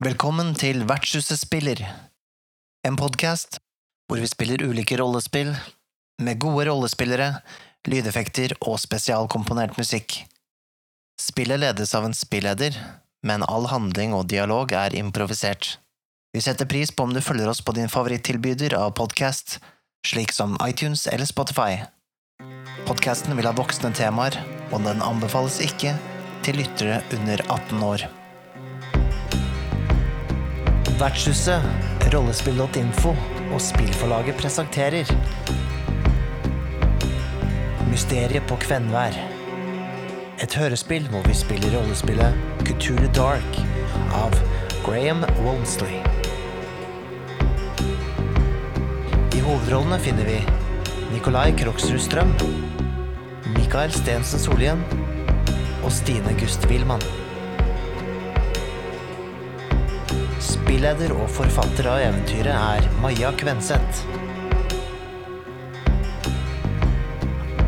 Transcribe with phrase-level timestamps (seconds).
[0.00, 1.76] Velkommen til Vertshuset spiller,
[2.88, 3.58] en podkast
[4.08, 5.50] hvor vi spiller ulike rollespill
[6.24, 7.42] med gode rollespillere,
[7.84, 10.22] lydeffekter og spesialkomponert musikk.
[11.20, 12.78] Spillet ledes av en spilleder,
[13.28, 15.74] men all handling og dialog er improvisert.
[16.32, 19.58] Vi setter pris på om du følger oss på din favorittilbyder av podkast,
[20.08, 21.82] slik som iTunes eller Spotify.
[22.88, 24.40] Podkasten vil ha voksne temaer,
[24.72, 25.92] og den anbefales ikke
[26.40, 28.08] til lyttere under 18 år.
[31.00, 31.62] Vertshuset,
[32.12, 33.14] rollespill.info
[33.54, 35.08] og spillforlaget presenterer
[37.88, 39.16] Mysteriet på Kvenvær.
[40.44, 42.36] Et hørespill hvor vi spiller rollespillet
[42.68, 43.56] Couture Dark
[44.18, 44.36] av
[44.84, 46.02] Graham Wolmsley.
[49.32, 50.36] I hovedrollene finner vi
[51.14, 52.36] Nikolai Kroksrud Strøm,
[53.56, 54.84] Mikael Stensen Solien
[55.80, 57.19] og Stine Gust Wilman.
[60.40, 64.00] Spilleder og forfatter av eventyret er Maja Kvenseth.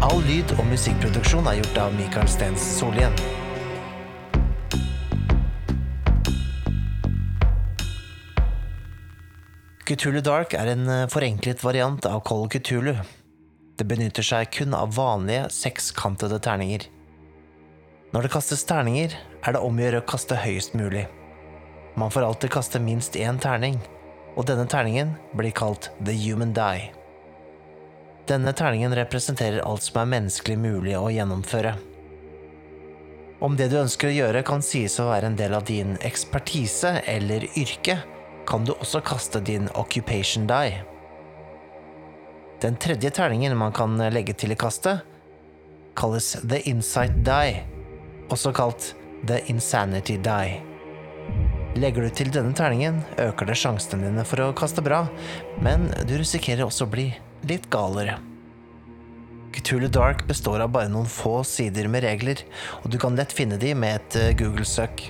[0.00, 3.12] All lyd- og musikkproduksjon er gjort av Mikael Stens Solien.
[9.84, 12.96] Cthulhu Dark er en eh, forenklet variant av Call Cthulhu.
[13.76, 16.88] Det benytter seg kun av vanlige sekskantede terninger.
[18.16, 19.12] Når det kastes terninger,
[19.44, 21.10] er det om å gjøre å kaste høyest mulig.
[21.94, 23.78] Man får alltid kaste minst én terning,
[24.36, 26.88] og denne terningen blir kalt The Human Die.
[28.28, 31.74] Denne terningen representerer alt som er menneskelig mulig å gjennomføre.
[33.42, 37.00] Om det du ønsker å gjøre kan sies å være en del av din ekspertise
[37.10, 37.98] eller yrke,
[38.46, 40.80] kan du også kaste din occupation die.
[42.62, 45.02] Den tredje terningen man kan legge til i kastet,
[45.98, 47.64] kalles the insight die,
[48.30, 48.92] også kalt
[49.26, 50.71] the insanity die.
[51.72, 55.06] Legger du til denne terningen, øker det sjansene dine for å kaste bra,
[55.64, 57.06] men du risikerer også å bli
[57.48, 58.18] litt galere.
[59.56, 62.44] Cthulhu Dark består av bare noen få sider med regler,
[62.82, 65.06] og du kan lett finne de med et eh, Google-søk.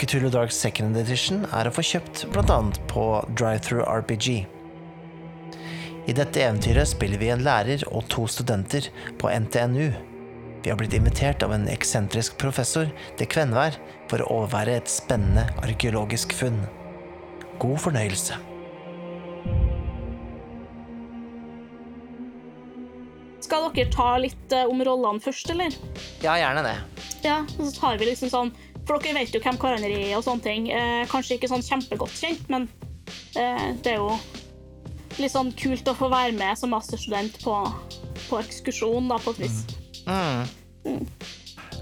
[0.00, 2.60] Cthulhu Dark Second Edition er å få kjøpt bl.a.
[2.88, 3.04] på
[3.36, 4.46] Drive-Through RPG.
[6.08, 8.88] I dette eventyret spiller vi en lærer og to studenter
[9.20, 9.90] på NTNU.
[10.62, 13.78] Vi har blitt invitert av en eksentrisk professor til Kvenvær
[14.10, 16.58] for å overvære et spennende arkeologisk funn.
[17.62, 18.36] God fornøyelse.
[23.40, 25.72] Skal dere ta litt eh, om rollene først, eller?
[26.20, 26.76] Ja, gjerne det.
[27.24, 28.52] Ja, og så tar vi liksom sånn
[28.88, 30.68] For dere vet jo hvem hverandre er og sånne ting.
[30.76, 32.68] Eh, kanskje ikke sånn kjempegodt kjent, men
[33.32, 34.12] eh, det er jo
[35.16, 37.56] litt sånn kult å få være med som masterstudent på,
[38.28, 39.62] på ekskursjon, da, på et vis.
[39.64, 39.89] Mm.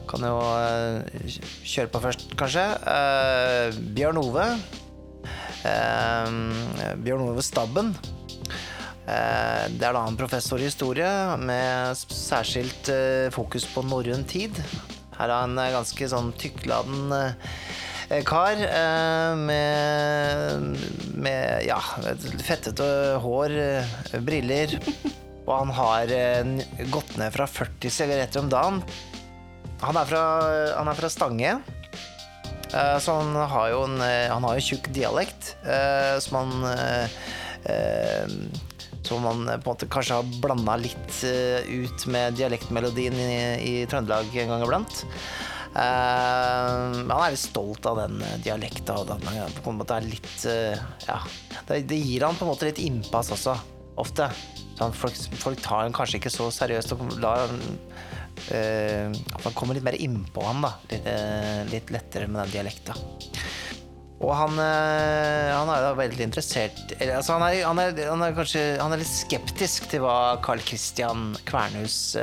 [0.08, 1.32] Kan jo eh,
[1.68, 2.64] kjøre på først, kanskje.
[2.84, 4.46] Uh, Bjørn Ove.
[5.64, 6.28] Uh,
[7.04, 7.92] Bjørn Ove Stabben.
[9.08, 11.08] Det er da en professor i historie
[11.40, 12.90] med særskilt
[13.32, 14.58] fokus på norrøn tid.
[15.14, 17.14] Her er han en ganske sånn tykkladen
[18.28, 18.60] kar
[19.40, 20.76] med,
[21.16, 21.80] med ja,
[22.44, 22.90] fettete
[23.24, 23.56] hår,
[24.28, 24.76] briller.
[25.48, 26.50] Og han har eh,
[26.92, 28.82] gått ned fra 40 sigaretter om dagen.
[29.80, 30.22] Han er fra,
[30.76, 31.56] han er fra Stange.
[32.68, 35.54] Eh, Så han har jo en eh, Han har jo tjukk dialekt
[36.20, 37.08] som han
[39.08, 44.34] Som han på en måte kanskje har blanda litt ut med dialektmelodien i, i Trøndelag
[44.36, 45.06] en gang iblant.
[45.78, 51.18] Uh, han er litt stolt av den dialekta, og eh, Ja.
[51.68, 53.54] Det, det gir han på en måte litt innpass også,
[54.00, 54.28] ofte.
[54.78, 57.58] Sånn, folk, folk tar han kanskje ikke så seriøst og lar han
[58.54, 59.10] eh,
[59.44, 60.74] man kommer litt mer innpå han, da.
[60.92, 62.94] Litt, eh, litt lettere med den dialekta.
[64.18, 68.32] Og han, eh, han er da veldig interessert altså han, er, han, er, han er
[68.34, 72.16] kanskje Han er litt skeptisk til hva Carl Christian Kvernhus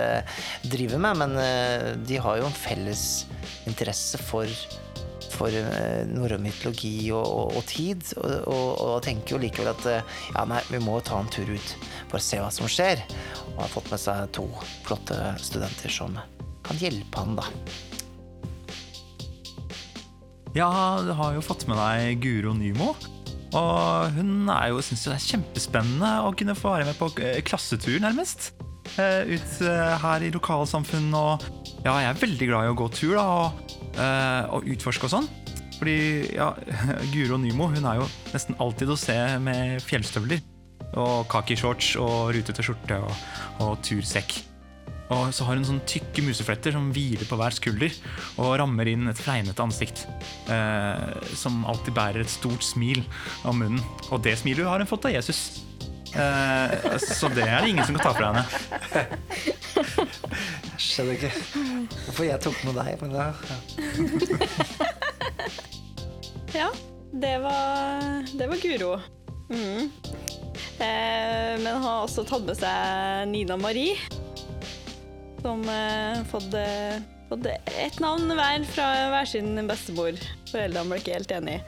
[0.68, 3.06] driver med, men de har jo en felles
[3.70, 4.52] interesse for
[5.34, 10.14] for eh, norrøn mytologi og, og, og tid, og, og, tenker jo likevel at eh,
[10.34, 11.74] ja, nei, vi må ta en tur ut
[12.10, 13.04] for å se hva som skjer.
[13.56, 14.48] Og har fått med seg to
[14.86, 16.20] flotte studenter som
[16.66, 17.50] kan hjelpe han, da.
[20.56, 20.70] Ja,
[21.04, 22.94] du har jo fått med deg Guro Nymo.
[23.56, 27.12] Og hun er jo, syns jo det er kjempespennende å kunne få være med på
[27.24, 28.54] eh, klassetur, nærmest.
[28.96, 29.56] Ut
[30.00, 31.42] her i lokalsamfunn og
[31.84, 35.30] Ja, jeg er veldig glad i å gå tur, da, og, og utforske og sånn.
[35.80, 35.98] Fordi
[36.36, 36.52] ja,
[37.14, 40.44] Guro Nymo hun er jo nesten alltid å se med fjellstøvler.
[40.96, 43.24] Og kakishorts og rutete skjorte og,
[43.66, 44.38] og tursekk.
[45.14, 47.94] Og så har hun sånne tykke musefletter som hviler på hver skulder
[48.42, 50.06] og rammer inn et fregnete ansikt.
[50.50, 53.04] Eh, som alltid bærer et stort smil
[53.46, 53.84] om munnen.
[54.10, 55.62] Og det smilet har hun fått av Jesus.
[56.16, 58.44] Eh, så det er det ingen som kan ta fra henne.
[60.76, 61.32] Jeg skjønner ikke
[62.06, 62.92] hvorfor jeg tok med deg.
[63.02, 63.58] Men det, ja.
[66.56, 66.70] Ja,
[67.12, 68.94] det var, det var Guro.
[69.52, 69.92] Mm.
[70.80, 73.98] Eh, men har også tatt med seg Nina Marie.
[75.44, 80.16] Som eh, fått, eh, fått ett navn hver fra hver sin bestemor.
[80.52, 81.60] Foreldrene ble ikke helt enige.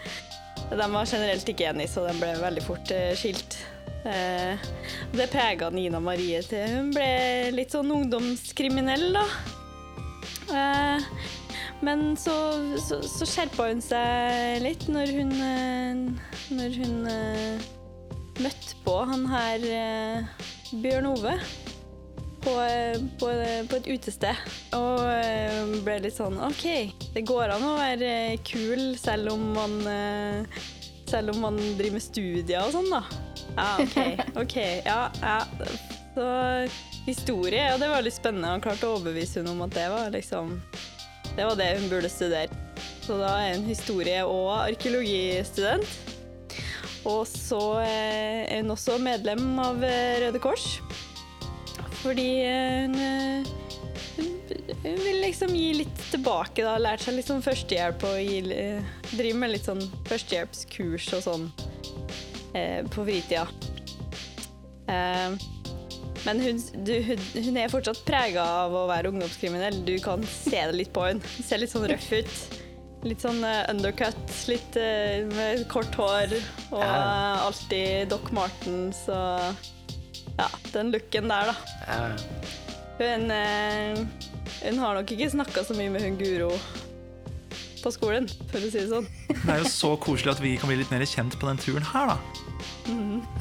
[0.71, 3.59] De var generelt ikke enige, så de ble veldig fort eh, skilt.
[4.07, 4.67] Eh,
[5.15, 7.07] det prega Nina Marie til hun ble
[7.55, 9.25] litt sånn ungdomskriminell, da.
[10.47, 11.07] Eh,
[11.85, 12.33] men så,
[12.81, 15.99] så, så skjerpa hun seg litt når hun eh,
[16.57, 17.67] Når hun eh,
[18.41, 20.45] møtte på han her eh,
[20.81, 21.35] Bjørn Ove
[22.47, 22.53] på,
[23.19, 23.29] på,
[23.67, 24.43] på et utested.
[24.77, 26.65] Og ble litt sånn OK,
[27.11, 28.11] det går an å være
[28.47, 29.75] kul selv om man
[31.07, 33.03] Selv om man driver med studier og sånn, da.
[33.55, 33.97] Ja, OK.
[34.43, 35.37] ok, ja, ja.
[36.17, 36.27] Så
[37.05, 38.51] historie, ja, det var litt spennende.
[38.51, 40.57] Han klarte å overbevise henne om at det var liksom
[41.37, 42.49] det var det hun burde studere.
[43.05, 45.85] Så da er hun historie- og arkeologistudent.
[47.05, 50.65] Og så eh, er hun også medlem av eh, Røde Kors.
[52.01, 53.45] Fordi hun, eh, hun
[54.83, 56.77] vil liksom gi litt tilbake, da.
[56.81, 58.41] Lært seg litt sånn førstehjelp og gi,
[59.13, 61.47] driver med litt sånn førstehjelpskurs og sånn
[62.57, 63.47] eh, på fritida.
[64.87, 65.37] Eh,
[66.25, 69.83] men hun, du, hun, hun er fortsatt prega av å være ungdomskriminell.
[69.87, 71.35] Du kan se det litt på henne.
[71.37, 72.37] Hun ser litt sånn røff ut.
[73.07, 76.33] Litt sånn eh, undercut, litt uh, med kort hår
[76.73, 79.67] og eh, alltid Doc Martens og
[80.37, 82.01] Ja, den looken der, da.
[82.97, 84.01] Hun, eh,
[84.63, 86.51] hun har nok ikke snakka så mye med hun Guro
[87.83, 89.05] på skolen, for å si det sånn.
[89.47, 91.85] Det er jo så koselig at vi kan bli litt mer kjent på den turen
[91.93, 92.17] her, da.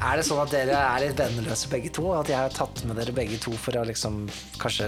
[0.03, 2.03] Er det sånn at dere er litt venneløse begge to?
[2.15, 4.27] At jeg har tatt med dere begge to for å liksom
[4.61, 4.87] kanskje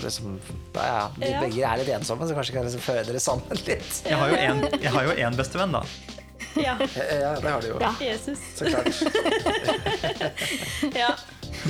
[0.00, 0.38] liksom,
[0.74, 1.40] ja, ja, Vi Ja.
[1.44, 3.92] begge er litt ensomme, så kanskje kan liksom føre dere sammen litt.
[4.08, 5.82] Jeg har jo en, jeg har jo en bestevenn, da.
[6.58, 7.76] Ja, Ja, det har du jo.
[7.84, 7.92] Ja.
[8.00, 8.38] Jesus.
[8.56, 8.96] Så klart.
[10.96, 11.12] Ja.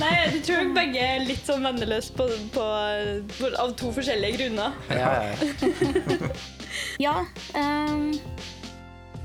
[0.01, 2.25] Nei, jeg tror nok begge er litt sånn venneløse på,
[2.55, 2.65] på,
[3.37, 4.77] på, av to forskjellige grunner.
[4.89, 6.31] Ja, ja, ja.
[7.05, 7.13] Ja.
[7.57, 8.11] ehm,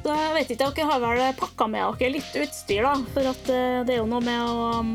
[0.07, 2.95] jeg vet ikke, dere har vel pakka med dere litt utstyr, da.
[3.15, 4.93] For at eh, det er jo noe med å um,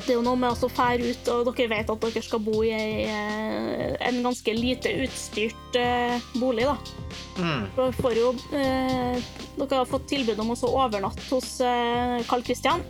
[0.00, 2.62] Det er jo noe med å fære ut, og dere vet at dere skal bo
[2.64, 6.76] i ei, eh, en ganske lite utstyrt eh, bolig, da.
[7.40, 7.68] Mm.
[7.76, 11.58] Dere får jo eh, Dere har fått tilbud om å så overnatte hos
[12.28, 12.84] Carl Christian.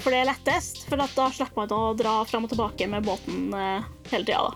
[0.00, 3.04] For det er lettest, for at da slipper man å dra fram og tilbake med
[3.06, 4.54] båten eh, hele tida.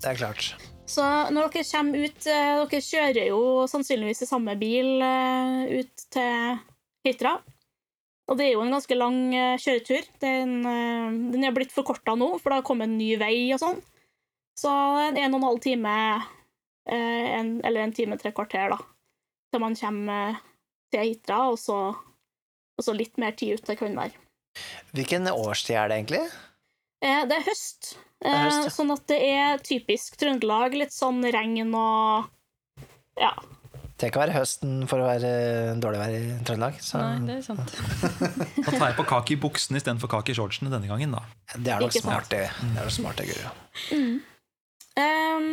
[0.00, 0.50] Det er klart.
[0.90, 3.40] Så når dere kommer ut eh, Dere kjører jo
[3.70, 6.58] sannsynligvis i samme bil eh, ut til
[7.06, 7.36] Hitra.
[8.30, 10.08] Og det er jo en ganske lang eh, kjøretur.
[10.22, 13.62] Den, eh, den er blitt forkorta nå, for det har kommet en ny vei og
[13.62, 13.80] sånn.
[14.58, 14.70] Så
[15.06, 15.94] en en og en halv time,
[16.90, 18.78] eh, en, eller en time, tre kvarter, da,
[19.50, 20.40] til man kommer eh,
[20.92, 21.78] til Hitra, og så,
[22.80, 24.16] og så litt mer tid ut kan være.
[24.96, 26.24] Hvilken årstid er det egentlig?
[27.04, 27.92] Eh, Det er høst,
[28.24, 28.66] er høst, ja.
[28.66, 30.74] eh, sånn at det er typisk Trøndelag.
[30.80, 32.28] Litt sånn regn og
[33.20, 33.34] Ja.
[34.00, 35.30] Tenk å være høsten for å være
[35.76, 36.78] dårlig vær i Trøndelag.
[36.80, 37.74] Så Nei, det er sant.
[38.64, 41.20] Da tar jeg på kake i buksene istedenfor kake i shortsene denne gangen, da.
[41.60, 42.46] det er nok smart, det.
[42.48, 43.52] Det er nok smart, det, Guro.
[45.00, 45.50] Ehm,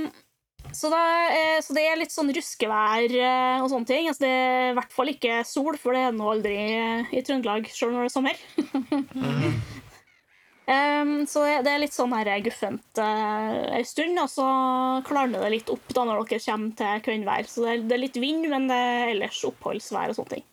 [0.73, 4.09] så, da, eh, så det er litt sånn ruskevær eh, og sånne ting.
[4.09, 7.23] Altså, det er i hvert fall ikke sol, for det er nå aldri eh, i
[7.25, 8.41] Trøndelag, sjøl når det er sommer.
[10.67, 14.47] Ehm, så det, er litt sånn her guffent ei stund, og så
[15.07, 17.47] klarner det litt opp da når dere kommer til kveldvær.
[17.47, 20.43] Så det er, det er litt vind, men det er ellers oppholdsvær og sånne ting.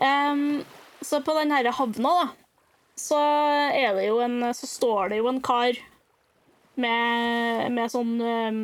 [0.00, 0.64] Um,
[1.04, 2.64] så på den her havna, da,
[2.96, 3.20] så
[3.68, 5.76] er det jo en Så står det jo en kar
[6.80, 8.62] med, med sånn ehm,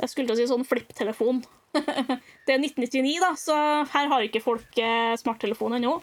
[0.00, 1.42] Jeg skulle til å si sånn flipptelefon.
[1.74, 3.56] det er 1999, da, så
[3.92, 5.98] her har ikke folk eh, smarttelefon ennå.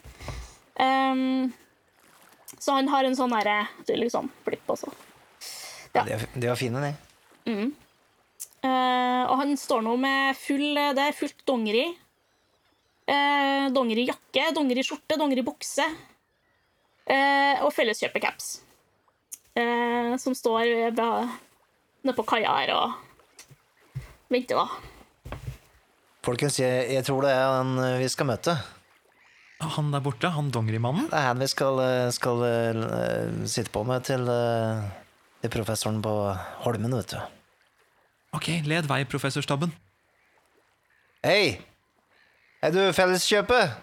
[0.78, 1.50] Um,
[2.62, 4.92] så han har en sånn derre liksom, flipp også.
[5.96, 6.06] Ja.
[6.06, 6.94] ja de var fine, de.
[8.68, 11.88] Eh, og han står nå med full Det er fullt dongeri.
[13.08, 15.86] Uh, dongerijakke, dongeriskjorte, dongeribukse.
[17.08, 18.50] Uh, og felleskjøpecaps.
[19.56, 23.07] Uh, som står nede på kaia her og
[24.32, 24.68] venter, hva?
[26.28, 28.58] Folkens, jeg, jeg tror det er han vi skal møte.
[29.58, 31.08] Han der borte, han dongerimannen?
[31.10, 34.84] Det er han vi skal, eh, skal eh, sitte på med til, eh,
[35.42, 36.14] til professoren på
[36.66, 37.18] Holmen, vet du.
[38.38, 39.72] Ok, led vei, professorstaben
[41.26, 41.58] Hei!
[42.62, 43.74] Er du Felleskjøpet?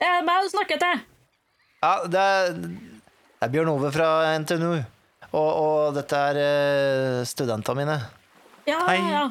[0.00, 1.00] Det er meg du snakker til.
[1.80, 4.08] Ja, det er, det er Bjørn Ove fra
[4.40, 4.74] NTNU.
[5.34, 7.96] Og, og dette er eh, studentene mine.
[8.64, 8.96] Ja, Hei.
[9.12, 9.24] ja.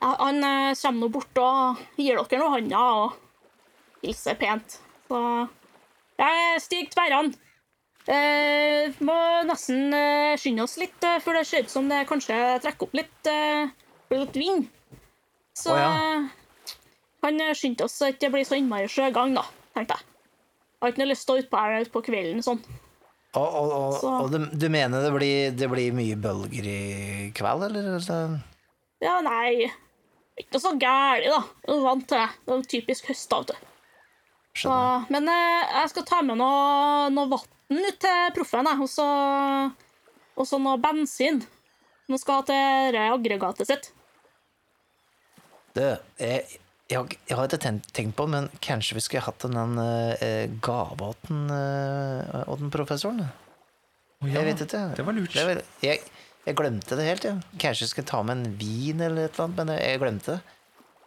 [0.00, 3.16] ja han eh, kommer nå bort og gir dere noe hånda og
[4.04, 4.78] hilser pent.
[5.08, 5.20] Så
[6.20, 7.34] Jeg stiger Tverran.
[8.06, 9.16] Eh, må
[9.48, 12.94] nesten eh, skynde oss litt, eh, for det ser ut som det kanskje trekker opp
[12.94, 13.72] litt, eh,
[14.14, 14.68] litt vind.
[15.56, 15.88] Så Å, ja.
[15.90, 16.76] eh,
[17.26, 19.42] han eh, skyndte oss så det ikke blir så innmari sjøgang, da,
[19.74, 20.06] tenkte jeg.
[20.76, 22.62] Jeg har ikke noe lyst til å stå utpå her utpå kvelden sånn.
[23.34, 27.32] Og, og, og, Så- og du, du mener det blir, det blir mye bølger i
[27.36, 27.88] kveld, eller?
[27.96, 28.36] eller?
[29.02, 29.66] Ja, nei
[30.40, 31.42] Ikke så gæli, da.
[31.66, 32.28] Jeg er vant til det.
[32.46, 33.56] Det er typisk høst, da.
[34.56, 34.72] Så,
[35.12, 38.88] men eh, jeg skal ta med noe, noe vann ut til proffen, og
[40.48, 41.42] så noe bensin.
[42.08, 43.90] Nå skal ha til aggregatet sitt.
[45.76, 45.82] Du,
[46.20, 49.78] jeg, jeg, har- jeg har ikke tenkt, tenkt på men kanskje vi skulle hatt den
[49.78, 53.24] uh, gaveåten uh, åten professoren?
[54.22, 54.82] Oh, ja, Jeg vet ikke.
[54.96, 55.32] Det var lurt.
[55.34, 56.00] Det var- jeg,
[56.46, 57.34] jeg glemte det helt, ja.
[57.58, 60.40] Kanskje vi skulle ta med en vin eller et eller annet, men jeg, glemte det.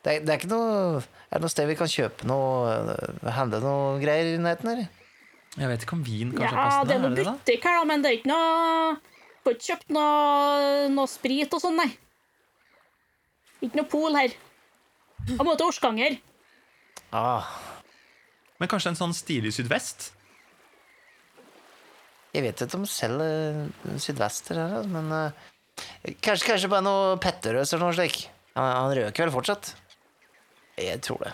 [0.04, 3.32] Det er, det er ikke noe Er det noe sted vi kan kjøpe noe uh,
[3.36, 4.86] Handle noe greier i nærheten, her?
[5.60, 6.88] Jeg vet ikke om vin kanskje er Ja, passende.
[6.88, 8.94] det er noe er butikk her, da, men det er ikke noe
[9.44, 11.90] Får ikke kjøpt noe, noe sprit og sånn, nei.
[13.64, 14.34] Ikke noe pol her.
[15.28, 16.16] Jeg må til Orskanger.
[17.16, 17.50] Ah,
[18.60, 20.14] Men kanskje en sånn stilig sydvest?
[22.30, 25.48] jeg vet ikke om selv uh, sydvester her, men uh,
[26.22, 28.20] kanskje, kanskje bare noe Petterøes eller noe slik.
[28.54, 29.72] Han, han røker vel fortsatt?
[30.80, 31.34] Jeg tror det.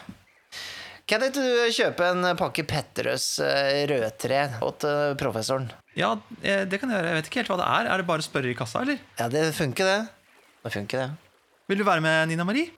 [1.06, 5.68] Kan ikke du kjøpe en pakke Petterøes uh, rødtre åt uh, professoren?
[6.00, 7.12] Ja, eh, det kan jeg gjøre.
[7.12, 7.92] Jeg vet ikke helt hva det er.
[7.92, 9.04] Er det bare å spørre i kassa, eller?
[9.20, 10.39] Ja, det funker, det.
[10.63, 11.51] Det funker, det.
[11.70, 12.72] Vil du være med, Nina Marie?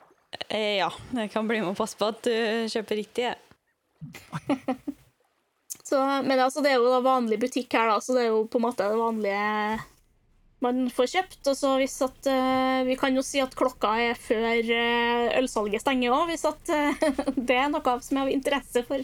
[0.48, 3.32] Eh, ja, jeg kan bli med og passe på at du kjøper riktig.
[3.32, 3.38] jeg.
[5.88, 8.42] Så, men altså, det er jo da vanlig butikk her, da, så det er jo
[8.52, 9.78] på en måte det vanlige
[10.64, 11.42] man får kjøpt.
[11.52, 15.84] Og så hvis at uh, Vi kan jo si at klokka er før uh, ølsalget
[15.84, 17.04] stenger òg, hvis at uh,
[17.50, 19.04] det er noe som er av interesse for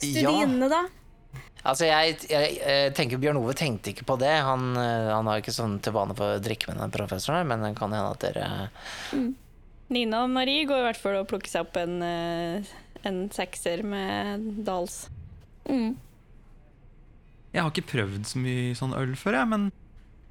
[0.00, 0.86] studiene, da.
[1.60, 4.32] Altså, jeg, jeg, jeg tenker Bjørn Ove tenkte ikke på det.
[4.46, 7.66] Han, han har ikke sånn til vane for å drikke med den professoren, her, men
[7.66, 8.46] det kan hende at dere
[9.90, 12.70] Nina og Marie går i hvert fall og plukker seg opp en, eh,
[13.08, 15.08] en sekser med Dals.
[15.66, 15.96] Mm.
[17.50, 19.64] Jeg har ikke prøvd så mye sånn øl før, jeg, men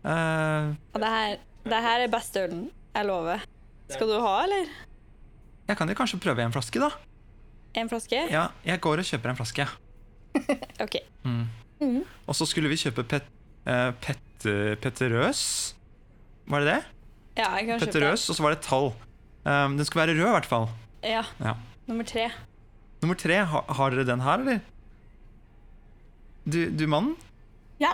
[0.08, 1.34] uh, Og det her,
[1.68, 2.70] det her er beste ølen.
[2.96, 3.44] Jeg lover.
[3.92, 4.72] Skal du ha, eller?
[5.70, 6.90] jeg kan jo kanskje prøve en flaske, da.
[7.78, 8.24] En flaske?
[8.32, 9.68] Ja, jeg går og kjøper en flaske.
[9.68, 10.56] jeg.
[10.86, 10.96] OK.
[11.28, 12.00] Mm.
[12.26, 13.28] Og så skulle vi kjøpe pet,
[13.68, 14.48] uh, pet,
[14.80, 15.44] Petterøs.
[16.48, 16.80] Var det det?
[17.44, 18.92] Ja, jeg kan kjøpe Petterøs, og så var det et tall.
[19.50, 20.68] Um, den skulle være rød, i hvert fall.
[21.04, 21.54] Ja, Ja.
[21.88, 22.28] nummer tre.
[23.02, 24.60] Nummer tre, ha, har dere den her, eller?
[26.46, 27.16] Du, du mannen?
[27.82, 27.94] Ja.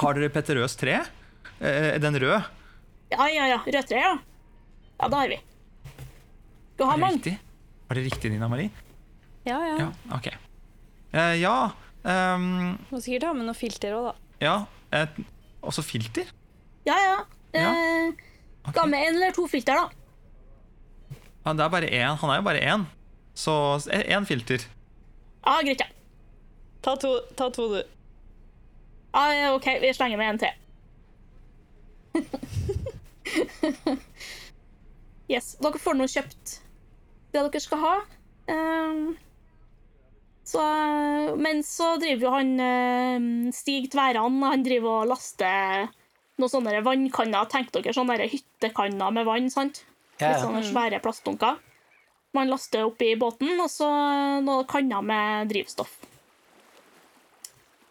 [0.00, 1.00] Har dere Petter Røes tre?
[1.60, 2.40] Eh, den rød?
[3.10, 3.58] ja, ja, ja.
[3.66, 4.12] Rødtre, ja.
[5.00, 5.38] Ja, det har vi.
[6.76, 7.18] Skal ha Var mange.
[7.18, 7.34] riktig?
[7.88, 8.70] Var det riktig, Nina Marie?
[9.44, 9.76] Ja, ja.
[9.82, 10.26] Ja, ok.
[11.12, 11.54] Eh, ja
[12.04, 14.14] ehm, Må sikkert ha med noe filter òg, da.
[14.40, 14.54] Ja.
[14.92, 15.08] eh,
[15.62, 16.28] også filter?
[16.86, 17.16] Ja, ja.
[17.52, 17.72] Ja.
[17.74, 18.12] Eh,
[18.64, 18.74] Ok.
[18.76, 19.86] Ga med en eller to filter, da.
[21.44, 22.16] Ja, det er bare én.
[22.20, 22.84] Han er jo bare én.
[23.34, 23.52] Så
[23.88, 24.66] én filter.
[25.44, 25.86] Ja, greit, ja.
[26.84, 27.82] Ta to, ta to du.
[29.12, 30.52] Ja, ja, OK, vi slenger med en til.
[35.32, 35.56] yes.
[35.62, 36.60] Dere får nå kjøpt
[37.30, 37.96] det dere skal ha.
[38.50, 39.16] Um,
[40.50, 40.62] så,
[41.38, 45.86] men så driver jo han ehm, Stig Tveran han driver og laster
[46.40, 47.48] noen sånne vannkanner.
[47.52, 49.84] Tenk dere sånne hyttekanner med vann, sant?
[50.20, 51.60] Ja, Litt sånne svære plastdunker.
[52.36, 53.88] Man laster opp i båten, og så
[54.44, 55.96] noen kanner med drivstoff.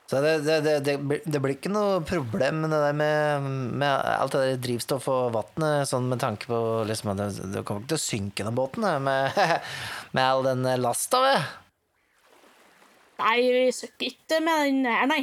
[0.09, 0.93] Så det, det, det, det,
[1.41, 3.43] blir- ikke noe problem med med,
[3.77, 7.61] med alt det der drivstoff og vannet, sånn med tanke på liksom, at det, det
[7.67, 9.37] kommer ikke til å synke den båten med,
[10.17, 11.51] med all den lasta, ved.
[13.19, 15.21] Nei, vi søker ikke med den her, nei.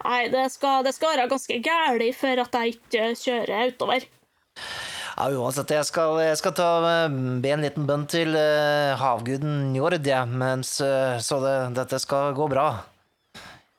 [0.00, 4.06] Nei, det skal, det skal være ganske gærlig for at jeg ikke kjører utover.
[5.20, 9.74] Ja, uansett, jeg skal, jeg skal ta eh, be en liten bønn til uh, havguden
[9.74, 12.70] Njord, ja, mens, uh, så det, dette skal gå bra.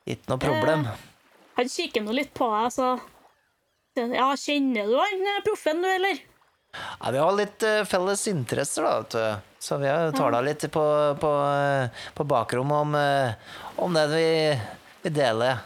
[0.06, 0.86] Ikke noe problem.
[1.58, 2.92] Han kikker nå litt på deg, så
[3.98, 6.22] Ja, kjenner du han eh, proffen, du, eller?
[6.72, 9.50] Ja, vi har litt uh, felles interesser, da, vet du.
[9.62, 10.84] Så vi har jo tala litt på,
[11.20, 11.32] på,
[12.14, 14.24] på bakrommet om, eh, om det vi,
[15.04, 15.60] vi deler.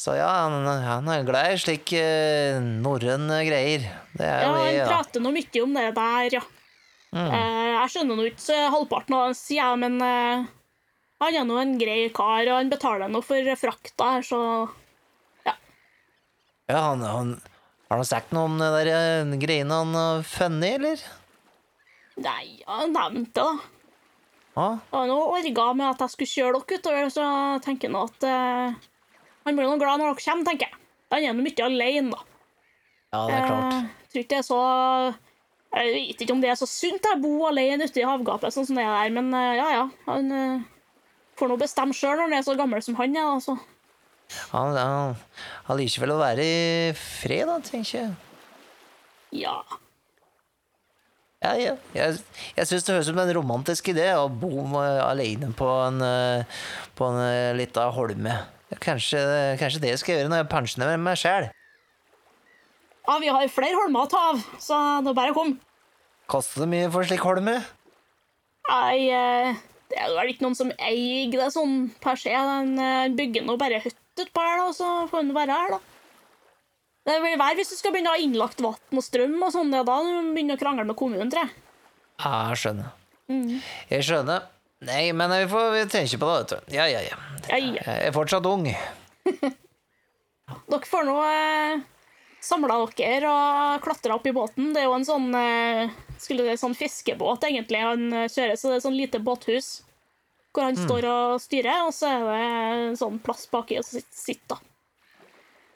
[0.00, 3.86] Så ja, han, han er glad i slik uh, norrøn greier.
[4.16, 6.44] Det er Ja, jo vi, han prater nå mye om det der, ja.
[7.14, 10.46] Eh, jeg skjønner nå ikke halvparten av det han sier, men uh,
[11.22, 14.40] han er nå en grei kar, og han betaler nå for frakta her, så
[16.66, 17.36] Ja, han, han,
[17.90, 21.04] har han sagt noe om det der eh, greiene han har funnet, eller?
[22.24, 23.70] Nei, han nevnte det, da.
[24.54, 24.76] Ah?
[24.94, 28.76] Han orga med at jeg skulle kjøre dere utover, så jeg tenker nå at eh,
[29.44, 30.80] Han blir nå glad når dere kommer, tenker jeg.
[31.14, 32.40] Han er nå mye alene, da.
[33.14, 33.74] ja det er klart.
[33.74, 34.60] Jeg tror ikke det er så
[35.74, 38.66] Jeg vet ikke om det er så sunt å bo alene ute i havgapet, sånn
[38.68, 39.84] som det er der, men eh, ja, ja.
[40.06, 40.66] Han eh,
[41.38, 43.30] får nå bestemme sjøl når han er så gammel som han er.
[43.36, 43.56] altså.
[44.54, 45.16] Han, han,
[45.66, 48.12] han liker vel å være i fred, da, tenker jeg.
[49.44, 49.58] Ja.
[51.44, 51.74] Ja, ja.
[51.92, 52.22] Jeg,
[52.56, 56.60] jeg syns det høres ut som en romantisk idé å bo alene på en, eh,
[56.96, 58.38] på en eh, lita holme.
[58.82, 59.20] Kanskje,
[59.60, 61.50] kanskje det jeg gjøre når jeg pensjonerer meg sjæl.
[63.04, 65.58] ja, vi har flere holmer å ta av, så det er bare å komme.
[66.30, 67.58] Koster det mye for slik holme?
[68.70, 69.58] Nei, eh,
[69.92, 72.32] det er vel ikke noen som eier det sånn per se.
[72.32, 75.80] Den eh, bygger nå bare hytte utpå her, da, så får den være her, da.
[77.04, 79.74] Det vil være hvis du skal begynne å ha innlagt vann og strøm og sånn.
[79.76, 81.52] ja, da da du begynner å krangle med kommunen, tror jeg.
[82.22, 82.94] Ja, jeg skjønner.
[83.90, 84.46] Jeg skjønner.
[84.84, 86.76] Nei, men vi får vi tenke på det, vet du.
[86.76, 87.18] Ja, ja, ja.
[87.48, 88.66] Jeg er fortsatt ung.
[90.68, 91.84] Dere får nå eh,
[92.44, 94.72] samla dere og klatra opp i båten.
[94.74, 98.70] Det er jo en sånn eh, skulle det sånn fiskebåt, egentlig, han eh, kjører, så
[98.70, 99.74] det er sånn lite båthus
[100.54, 102.42] hvor han står og styrer, og så er det
[102.86, 104.60] en sånn plass baki og så sitter, sitter.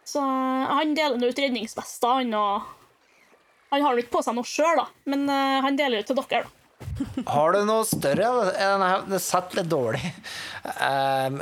[0.07, 2.75] Så eh, han deler ut redningsvester, han og
[3.69, 6.17] Han har nå ikke på seg noe sjøl, da, men eh, han deler ut til
[6.17, 6.58] dere, da.
[7.26, 8.28] Har du noe større?
[8.54, 10.02] Den er- Det satt litt dårlig.
[10.78, 11.40] Um,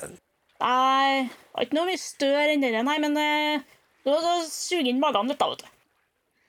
[0.60, 3.64] Nei, det var ikke noe større enn dere, nei, men eh,
[4.04, 5.72] du må suge inn magen litt, da, vet du.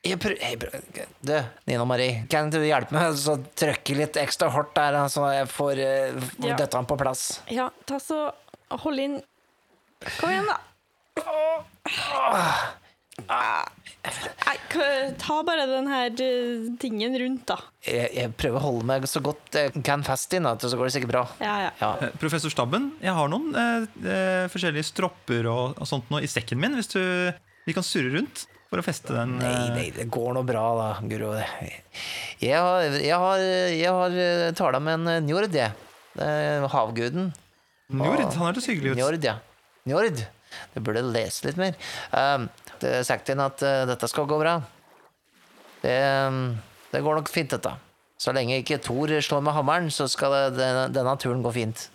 [0.08, 1.10] jeg prøver, jeg prøver.
[1.27, 1.34] Du,
[1.67, 5.81] Nina Marie, kan du hjelpe meg å trykke litt ekstra hardt der, så jeg får
[5.83, 6.55] uh, Ja.
[6.55, 7.42] dette på plass?
[7.51, 8.29] Ja, ta så
[8.70, 9.18] Hold inn
[10.20, 10.57] Kom igjen, da.
[13.27, 14.58] Nei,
[15.20, 17.58] ta bare den her eh, tingen rundt, da.
[17.84, 20.88] Jeg, jeg prøver å holde meg så godt jeg kan fast inn, vet så går
[20.88, 21.24] det sikkert bra.
[21.44, 21.72] Ja, ja.
[21.82, 21.90] Ja.
[22.06, 26.30] Eh, Professor Stabben, jeg har noen eh, eh, forskjellige stropper og, og sånt nå i
[26.32, 26.77] sekken min.
[26.80, 27.01] Hvis du,
[27.68, 29.36] vi kan surre rundt for å feste den.
[29.42, 31.34] Nei, eh, nei, det går nå bra, da, Guro.
[32.44, 35.74] Jeg har, jeg har, jeg har tala med en Njord, jeg.
[36.72, 37.34] Havguden.
[37.94, 39.01] Njord, han hørtes hyggelig ut.
[39.01, 39.38] Njord, ja.
[39.90, 40.25] Njord.
[40.74, 41.75] Det burde lese litt mer.
[42.12, 42.48] Um,
[42.83, 44.57] det er sagt inn at uh, dette skal gå bra.
[45.81, 46.55] Det, um,
[46.92, 47.74] det går nok fint, dette.
[48.18, 51.90] Så lenge ikke Thor slår med hammeren, så skal denne, denne turen gå fint.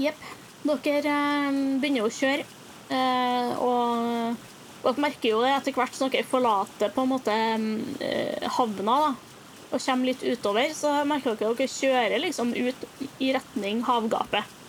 [0.00, 0.28] Jepp.
[0.60, 2.44] Dere eh, begynner å kjøre,
[2.92, 4.36] eh, og
[4.82, 7.36] dere merker jo det etter hvert som dere forlater på en måte
[8.04, 9.10] eh, havna da,
[9.70, 12.84] og kommer litt utover, så merker dere at dere kjører liksom ut
[13.24, 14.59] i retning havgapet.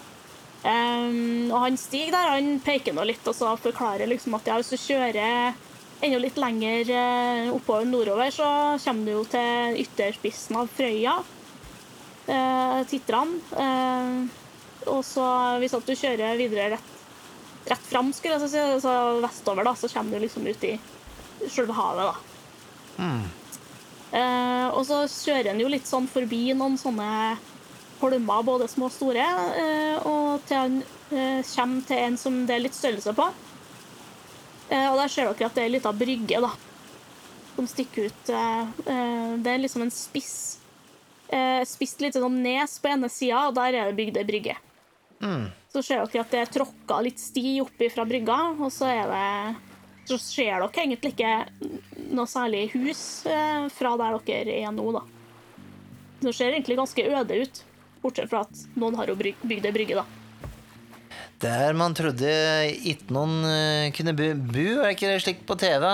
[0.62, 4.60] Um, og han Stig der, han peker nå litt og så forklarer liksom at ja,
[4.60, 5.56] hvis du kjører
[6.02, 8.46] enda litt lenger eh, oppover nordover, så
[8.82, 11.14] kommer du jo til ytterspissen av Frøya,
[12.26, 13.36] uh, Titran.
[13.54, 14.26] Uh,
[14.90, 15.26] og så
[15.62, 16.96] hvis at du kjører videre rett,
[17.70, 20.74] rett fram, skulle jeg si, så vestover, da, så kommer du liksom ut i
[21.50, 22.32] selve havet, da.
[24.12, 27.38] Eh, og så kjører en jo litt sånn forbi noen sånne
[28.02, 29.28] holmer, både små og store,
[29.62, 30.78] eh, og til han
[31.12, 33.28] eh, kommer til en som det er litt størrelse på.
[34.72, 36.52] Eh, og der ser dere at det er ei lita brygge, da,
[37.56, 38.32] som stikker ut.
[38.32, 40.36] Det er liksom en spiss
[41.64, 44.56] spist litt sånn nes på ene sida, og der er det bygd ei brygge.
[45.72, 49.12] Så ser dere at det er tråkka litt sti oppi fra brygga, og så er
[49.12, 51.36] det så ser dere egentlig ikke
[52.18, 53.24] noe særlig hus
[53.78, 55.06] fra der dere er nå, da.
[56.22, 57.62] Det ser egentlig ganske øde ut,
[58.02, 60.06] bortsett fra at noen har jo bygd ei brygge, da.
[61.42, 62.30] Der man trodde
[62.86, 65.86] ikke noen eh, kunne bu, bu, er ikke det slik på TV?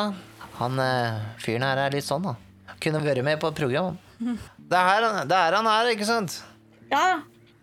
[0.60, 2.36] Han eh, fyren her er litt sånn, da.
[2.84, 3.98] Kunne vært med på et program.
[4.68, 6.34] Det er her, det er han er, ikke sant?
[6.92, 7.22] Ja,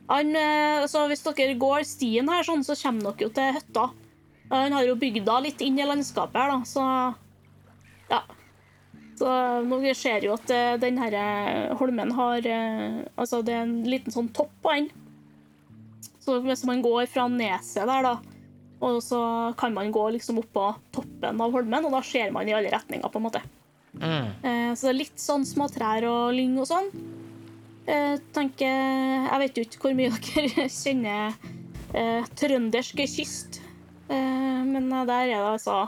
[0.09, 3.83] han, eh, så hvis dere går stien her, sånn, så kommer dere jo til hytta.
[4.49, 6.87] Han har jo bygda litt inn i landskapet her, da, så
[8.09, 8.23] Ja.
[9.15, 9.31] Så
[9.69, 13.83] nå ser jo at eh, den her eh, holmen har eh, Altså, det er en
[13.87, 14.89] liten sånn topp på den.
[16.25, 18.15] Så hvis man går fra neset der, da,
[18.85, 19.21] og så
[19.61, 23.07] kan man gå liksom på toppen av holmen, og da ser man i alle retninger,
[23.13, 23.43] på en måte.
[23.95, 24.33] Mm.
[24.75, 26.89] Så det er litt sånn småtrær og lyng og sånn.
[27.85, 28.65] Jeg tenker
[29.29, 31.37] Jeg vet jo ikke hvor mye dere kjenner
[31.95, 33.61] eh, trøndersk kyst.
[34.09, 35.85] Eh, men der er det altså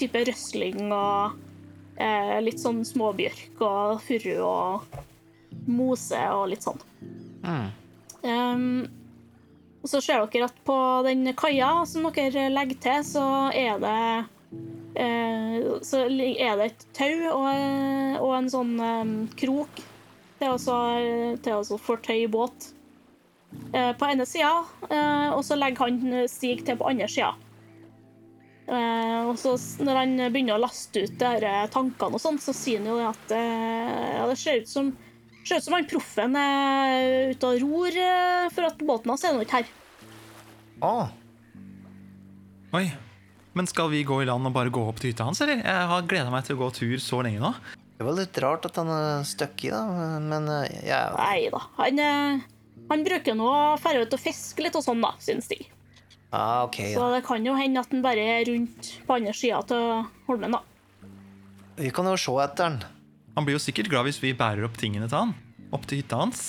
[0.00, 1.36] type røsling og
[2.02, 4.98] eh, litt sånn småbjørk og furu og
[5.70, 6.82] mose og litt sånn.
[7.44, 7.70] Mm.
[8.22, 8.66] Um,
[9.82, 14.02] og så ser dere at på den kaia som dere legger til, så er det
[14.94, 17.48] eh, Så er det et tau og,
[18.22, 19.80] og en sånn em, krok
[20.38, 22.68] til å så- til å fortøye båt.
[23.74, 27.32] Eh, på ene sida, eh, og så legger han Stig til på andre sida.
[28.62, 32.38] Eh, og så når han begynner å laste ut de her eh, tankene og sånn,
[32.42, 34.92] så sier han jo at eh, ja, det ser ut som
[35.42, 37.96] Ser ut som han proffen er ute og ror,
[38.54, 39.72] for at båten hans er nå ikke her.
[40.86, 41.08] Ah.
[42.78, 42.84] Oi.
[43.58, 45.58] Men skal vi gå i land og bare gå opp til hytta hans, eller?
[45.58, 47.50] Jeg har gleda meg til å gå tur så lenge nå.
[47.98, 49.82] det var litt rart at han er stuck i, da.
[50.22, 50.46] Men
[50.78, 51.64] jeg Nei da.
[51.80, 52.02] Han,
[52.94, 55.58] han bruker nå å dra ut og fiske litt og sånn, da, syns de.
[56.32, 59.62] Ah, OK, Så det kan jo hende at han bare er rundt på andre sida
[59.68, 60.62] til Holmen, da.
[61.78, 62.82] Vi kan jo se etter han.
[63.36, 65.36] Han blir jo sikkert glad hvis vi bærer opp tingene til han.
[65.72, 66.44] Opp til hytta hans.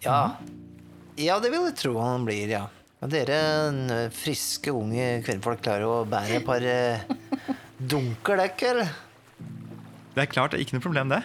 [0.00, 0.20] Ja.
[1.20, 2.64] Ja, det vil jeg tro han blir, ja.
[3.00, 3.40] Men dere
[4.12, 7.04] friske, unge kvinnfolk klarer jo å bære et par eh,
[7.92, 8.94] dunker dekk, eller?
[10.14, 11.20] Det er klart, det er ikke noe problem, det.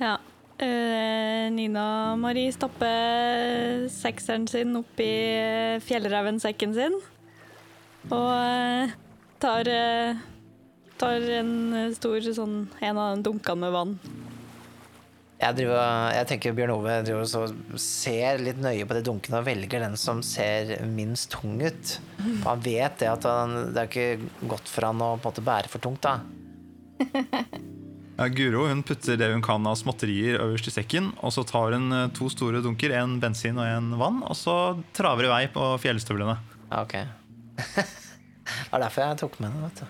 [0.00, 0.16] Ja.
[0.64, 5.08] Eh, Nina Marie stapper sekseren sin oppi
[5.84, 6.96] fjellrevensekken sin.
[8.12, 8.94] Og eh,
[9.42, 10.22] tar, eh,
[11.00, 11.52] tar en
[11.96, 13.96] stor sånn En av de dunkene med vann.
[15.42, 16.94] Jeg, driver, jeg tenker Bjørn Ove
[17.82, 21.98] ser litt nøye på de dunkene og velger den som ser minst tung ut.
[22.46, 25.44] Han vet det at han, det er ikke godt for han å på en måte
[25.44, 26.06] bære for tungt.
[26.06, 26.22] da.
[28.14, 31.74] Ja, Guro hun putter det hun kan av småtterier øverst i sekken, og så tar
[31.74, 35.42] hun eh, to store dunker, en bensin og en vann, og så traver i vei
[35.50, 36.36] på fjellstøvlene.
[36.70, 36.94] Ja, ok.
[37.74, 39.86] det var derfor jeg tok med den, vet du.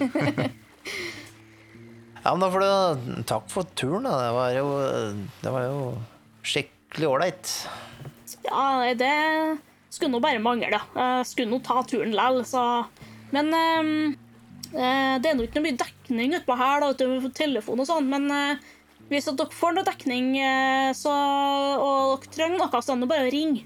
[2.20, 4.12] ja, men da får du takk for turen, da.
[4.20, 4.68] Det var jo,
[5.40, 5.82] det var jo
[6.44, 7.44] skikkelig ålreit.
[8.44, 9.14] Ja, det
[9.88, 10.84] skulle nå bare mangle, da.
[10.92, 12.84] Jeg skulle nå ta turen likevel, så
[13.32, 14.18] Men eh,
[14.70, 18.28] det er nå ikke noe mye dekning utpå her, da, utover telefon og sånn, men
[18.30, 18.68] eh,
[19.10, 23.26] hvis dere får noe dekning eh, så, og dere trenger noe, så er det bare
[23.26, 23.64] å ringe.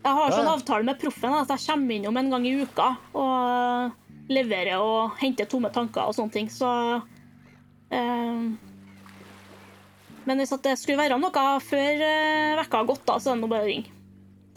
[0.00, 2.88] Jeg har sånn avtale med proffen at jeg kommer innom en gang i uka
[3.20, 6.70] og leverer og henter tomme tanker og sånne ting, så
[7.92, 8.48] eh,
[10.26, 13.44] Men hvis at det skulle være noe før eh, vekka har gått, da, så er
[13.44, 13.94] det bare å ringe.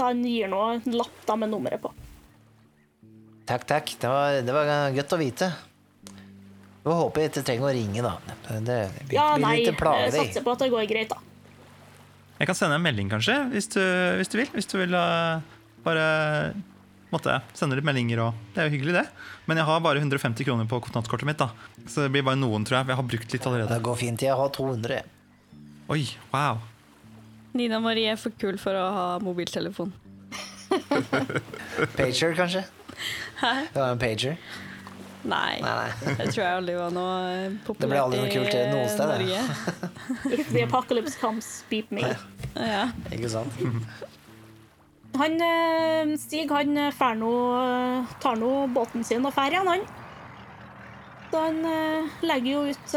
[0.02, 1.94] Han gir nå en lapp da med nummeret på.
[3.46, 3.96] Takk, takk.
[4.00, 5.52] Det var, det var godt å vite.
[6.84, 8.36] Vi håper jeg ikke trenger å ringe, da.
[8.60, 8.78] Det,
[9.08, 9.76] blir Ja, nei, jeg
[10.16, 11.20] satser på at det går greit, da.
[12.40, 13.82] Jeg kan sende en melding, kanskje, hvis du,
[14.20, 14.50] hvis du vil.
[14.52, 15.40] Hvis du vil uh,
[15.86, 16.06] bare
[17.14, 19.06] måtte sende litt meldinger og Det er jo hyggelig, det.
[19.48, 21.52] Men jeg har bare 150 kroner på kontantkortet mitt, da.
[21.88, 22.92] Så det blir bare noen, tror jeg.
[22.92, 23.72] Jeg har brukt litt allerede.
[23.72, 24.28] Det går fint.
[24.28, 25.02] Jeg har 200.
[25.94, 26.04] Oi,
[26.34, 26.64] wow.
[27.54, 29.94] Nina Marie er for kul for å ha mobiltelefon.
[31.98, 32.64] Pager, kanskje?
[33.42, 33.54] Hæ?
[33.74, 34.38] Det var en pager.
[35.24, 36.14] Nei, Nei, nei.
[36.20, 39.20] det tror jeg aldri var noe populært ble aldri noe kult i noe sted, det.
[39.24, 40.34] Norge.
[40.36, 42.04] If the apocalypse comes, beep me.
[42.60, 42.90] Ja.
[43.08, 43.56] Ikke sant?
[45.16, 49.70] Han eh, Stig han eh, fær nå, eh, tar nå båten sin og drar igjen,
[49.72, 49.88] han.
[51.32, 51.64] Så han
[52.22, 52.92] legger jo ut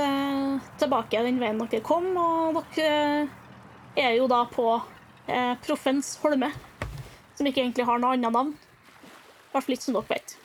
[0.82, 3.28] tilbake den veien dere kom, og dere
[3.96, 4.66] er jo da på
[5.64, 6.50] Proffens Holme,
[7.38, 8.50] som ikke egentlig har noe annet navn.
[9.56, 10.36] Hvert fall ikke som dere vet.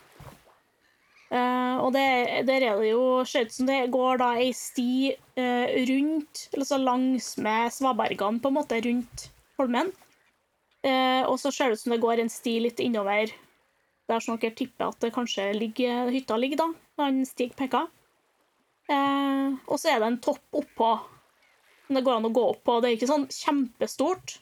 [1.32, 2.08] Uh, og det,
[2.48, 6.68] der er det jo ser ut som det går da ei sti uh, rundt, eller
[6.68, 9.94] så langs med svabergene, på en måte, rundt holmen.
[10.84, 13.32] Uh, og så ser det ut som det går en sti litt innover
[14.12, 16.70] der som dere tipper at det kanskje ligger, hytta ligger, da.
[17.02, 17.88] Han Stig peker.
[18.92, 20.92] Eh, og så er det en topp oppå
[21.86, 22.80] som det går an å gå opp på.
[22.82, 24.38] Det er ikke sånn kjempestort,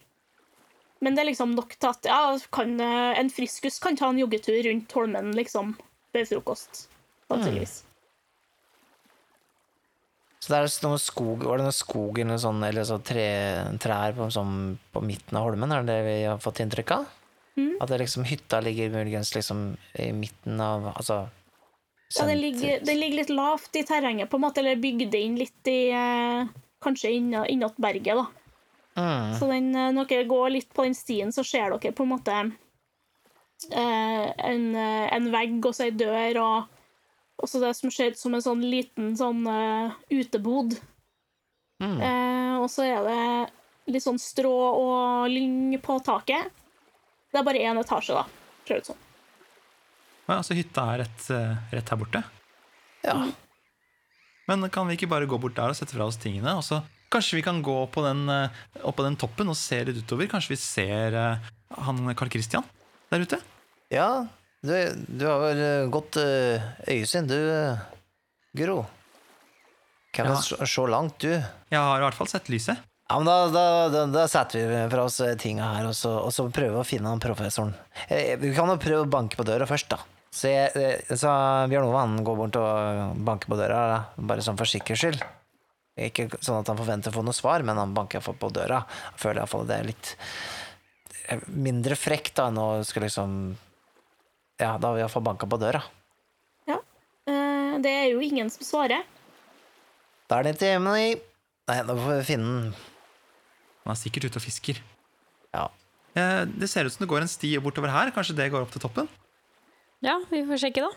[0.99, 4.19] men det er liksom nok til at ja, kan, eh, en friskus kan ta en
[4.19, 5.77] joggetur rundt Holmen liksom
[6.13, 6.87] før frokost.
[7.29, 7.61] Mm.
[10.39, 13.27] Så det er noe skog, var det noe skog eller noe sånt, eller så tre,
[13.81, 15.71] trær på, sånn, på midten av holmen?
[15.75, 17.09] Er det det vi har fått inntrykk av?
[17.59, 17.75] Mm.
[17.83, 21.25] At det liksom, hytta ligger muligens liksom i midten av Altså
[22.15, 25.35] Ja, den ligger, den ligger litt lavt i terrenget, på en måte, eller bygd inn
[25.39, 28.25] litt i eh, Kanskje innat berget, da.
[28.97, 29.39] Mm.
[29.39, 32.13] Så den, eh, når dere går litt på den stien, så ser dere på en
[32.13, 32.35] måte
[33.71, 38.19] eh, en, eh, en vegg og så ei dør, og også det som ser ut
[38.19, 40.73] som en sånn liten sånn uh, utebod.
[41.79, 41.99] Mm.
[42.03, 46.51] Eh, og så er det litt sånn strå og lyng på taket.
[47.31, 48.25] Det er bare én etasje, da,
[48.67, 49.05] ser det ut som.
[50.29, 51.29] Ja, så hytta er rett,
[51.71, 52.23] rett her borte.
[53.07, 53.15] Ja.
[54.49, 56.57] Men kan vi ikke bare gå bort der og sette fra oss tingene?
[56.59, 58.49] Og så Kanskje vi kan gå på den, eh,
[58.85, 60.27] opp på den toppen og se litt utover?
[60.29, 61.47] Kanskje vi ser uh,
[61.81, 62.63] han Carl Christian
[63.09, 63.39] der ute?
[63.89, 64.27] ja
[64.61, 64.73] du,
[65.07, 67.79] du har vel eh, godt uh, øyesyn, du, uh,
[68.53, 68.81] Guro.
[70.13, 70.35] Kan Ja.
[70.41, 71.29] se- se langt, du.
[71.31, 72.77] Jeg har i hvert fall sett lyset.
[73.09, 76.29] Ja, men da, da, da, da setter vi fra oss tinga her, og så, og
[76.35, 77.71] så prøver vi å finne han professoren.
[78.09, 79.97] Vi kan jo prøve å banke på døra først, da.
[80.29, 81.31] Så, jeg, så
[81.71, 83.79] Bjørn Ove han går bort og banker på døra,
[84.19, 85.23] bare sånn for sikkerhets skyld.
[86.07, 88.83] Ikke sånn at han forventer å få noe svar, men han banker iallfall på døra.
[89.13, 90.11] Jeg føler iallfall det er litt
[91.27, 93.33] eh, mindre frekt da, enn å skulle liksom
[94.59, 95.81] Ja, da har vi iallfall banka på døra.
[96.69, 96.77] Ja.
[97.83, 99.03] det er jo ingen som svarer.
[100.29, 101.09] Da er det ikke hjemme, nei.
[101.69, 102.71] Da får vi finne den.
[103.85, 104.81] Han er sikkert ute og fisker.
[105.55, 105.67] Ja.
[106.17, 108.11] Eh, Det ser ut som det går en sti bortover her.
[108.15, 109.07] Kanskje det går opp til toppen?
[110.05, 110.91] Ja, vi får sjekke, da.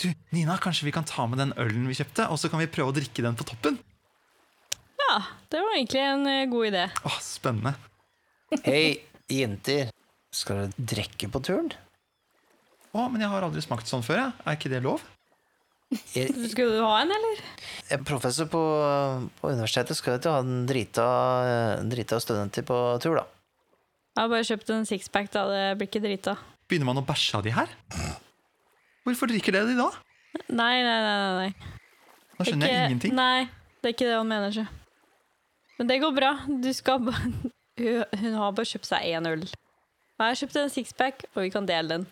[0.00, 2.70] Du, Nina, kanskje vi kan ta med den ølen vi kjøpte, og så kan vi
[2.72, 3.76] prøve å drikke den på toppen?
[5.12, 5.18] Ja,
[5.52, 6.86] det var egentlig en eh, god idé.
[7.04, 7.74] Åh, Spennende.
[8.64, 9.90] Hei, jenter.
[10.32, 11.68] Skal dere drikke på turen?
[12.96, 14.22] Å, men jeg har aldri smakt sånn før.
[14.22, 14.32] Jeg.
[14.46, 15.04] Er ikke det lov?
[16.14, 17.44] Jeg, Skulle du ha en, eller?
[17.90, 18.62] jeg er professor på,
[19.36, 19.98] på universitetet.
[20.00, 21.06] Skal ikke ha en drita,
[21.92, 23.26] drita studenter på tur, da.
[24.16, 25.44] Jeg har bare kjøpt en sixpack, da.
[25.52, 26.38] Det blir ikke drita.
[26.72, 27.68] Begynner man å bæsje av de her?
[29.04, 29.90] Hvorfor drikker dere de da?
[30.48, 31.16] Nei, nei, nei.
[31.20, 31.72] nei, nei.
[32.38, 33.18] Nå skjønner jeg ingenting.
[33.20, 33.50] Nei,
[33.82, 34.64] det er ikke det han mener, så.
[35.78, 36.32] Men det går bra.
[36.62, 39.46] Du skal hun, har bare kjøpt seg én øl.
[39.46, 42.04] Jeg har kjøpt en sixpack, og vi kan dele den.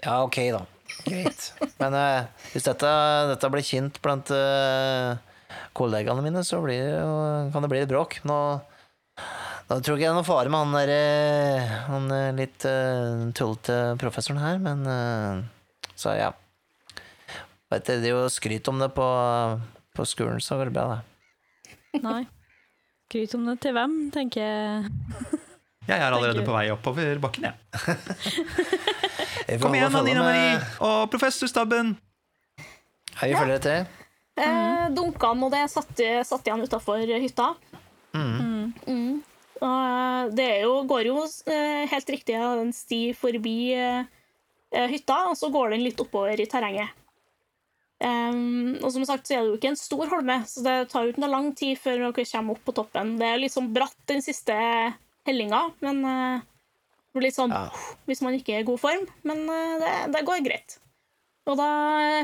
[0.00, 0.60] Ja, ok, da.
[1.04, 1.50] Greit.
[1.80, 2.90] Men eh, hvis dette,
[3.30, 5.18] dette blir kjent blant eh,
[5.76, 8.16] kollegaene mine, så blir det, jo- kan det bli litt bråk.
[8.28, 8.38] Nå,
[9.68, 13.28] nå tror ikke det er noe fare med han der eh, Han eh, litt uh,
[13.36, 15.42] tullete professoren her, men eh,
[16.00, 16.30] Så ja.
[17.70, 19.06] Vet du, er jo skryt om det på,
[19.94, 22.02] på skolen, så går det bra, det.
[22.02, 22.22] Nei.
[23.10, 24.90] Skryt om det til hvem, tenker jeg.
[25.90, 27.54] Jeg er allerede på vei oppover bakken, jeg.
[29.62, 30.60] Kom igjen, Nina Marie!
[30.86, 31.96] og professorstabben!
[33.18, 33.88] Hei, vi følger etter.
[34.38, 35.90] Eh, dunkene og det satt,
[36.28, 37.48] satt igjen utafor hytta.
[38.14, 38.70] Mm.
[38.86, 39.18] Mm.
[39.58, 43.58] Og eh, det er jo, går jo eh, helt riktig en sti forbi
[44.70, 46.94] hytta, og så går den litt oppover i terrenget.
[48.00, 51.04] Em, og som sagt så er det jo ikke en stor holme, så det tar
[51.04, 53.16] jo ikke noe lang tid før dere kommer opp på toppen.
[53.20, 54.56] Det er litt sånn bratt den siste
[55.28, 57.66] hellinga, men uh, det blir litt sånn Ja.
[58.08, 59.04] hvis man ikke er i god form.
[59.28, 60.78] Men uh, det, det går greit.
[61.50, 61.70] Og da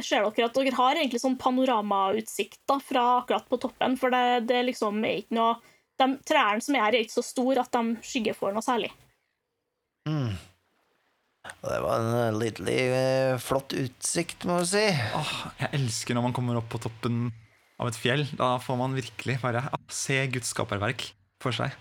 [0.05, 4.47] ser dere at dere har egentlig sånn panoramautsikt da, fra akkurat på toppen, for det,
[4.49, 5.57] det liksom er ikke noe
[6.01, 8.93] de trærne som er her, er ikke så store at de skygger for noe særlig.
[10.09, 10.37] Mm.
[11.63, 14.85] Og det var en eh, lidderlig eh, flott utsikt, må du si.
[14.91, 17.29] Åh, jeg elsker når man kommer opp på toppen
[17.81, 18.25] av et fjell.
[18.39, 21.09] Da får man virkelig bare ah, se Guds skaperverk
[21.43, 21.75] for seg.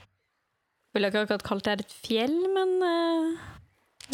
[0.96, 3.50] Ville ikke akkurat kalt det her et fjell, men eh,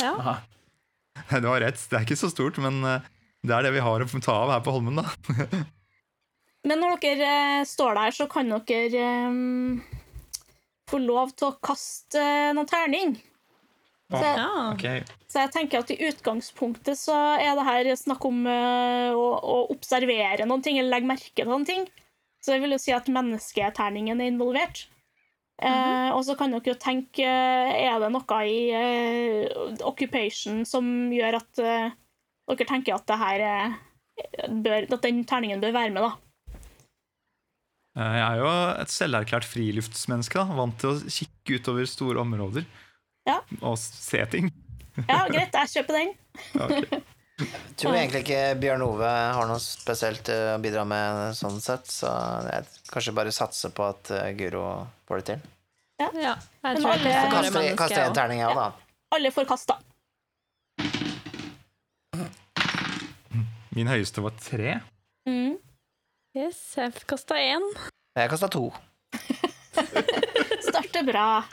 [0.01, 0.15] ja.
[1.43, 3.11] Du har rett, det er ikke så stort, men eh,
[3.45, 5.61] det er det vi har å ta av her på Holmen, da.
[6.67, 7.27] Men når dere
[7.61, 10.01] eh, står der, så kan dere eh,
[10.89, 13.15] få lov til å kaste eh, noen terning.
[14.11, 14.61] Så jeg, ja.
[14.73, 19.27] Ok, så jeg tenker at i utgangspunktet så er det her snakk om eh, å,
[19.39, 21.85] å observere noen ting, eller legge merke til noen ting.
[22.43, 24.87] Så jeg vil jo si at mennesketerningen er involvert.
[25.61, 30.87] Eh, og så kan dere jo tenke eh, Er det noe i eh, occupation som
[31.13, 31.91] gjør at eh,
[32.49, 33.75] dere tenker at det her eh,
[34.49, 36.57] bør, At den terningen bør være med, da?
[37.93, 38.49] Eh, Jeg er jo
[38.81, 40.41] et selverklært friluftsmenneske.
[40.41, 42.65] da Vant til å kikke utover store områder
[43.29, 43.39] Ja.
[43.61, 44.47] og se ting.
[45.07, 46.13] Ja, greit, jeg kjøper den.
[46.57, 47.01] okay.
[47.41, 51.87] Jeg tror egentlig ikke Bjørn Ove har noe spesielt eh, å bidra med sånn sett,
[51.89, 52.09] så
[52.45, 54.65] jeg kanskje bare satser på at eh, Guro
[55.09, 55.47] får det til.
[56.01, 56.35] ja.
[56.65, 58.67] Jeg tror alle- jeg Så kaster kaster jeg en terning, jeg òg, da.
[59.17, 59.79] Alle får kasta.
[63.75, 64.75] Min høyeste var tre.
[65.29, 65.55] Mm.
[66.35, 67.63] Yes, jeg kasta én.
[68.19, 68.67] Jeg kasta to.
[70.69, 71.25] Starter bra.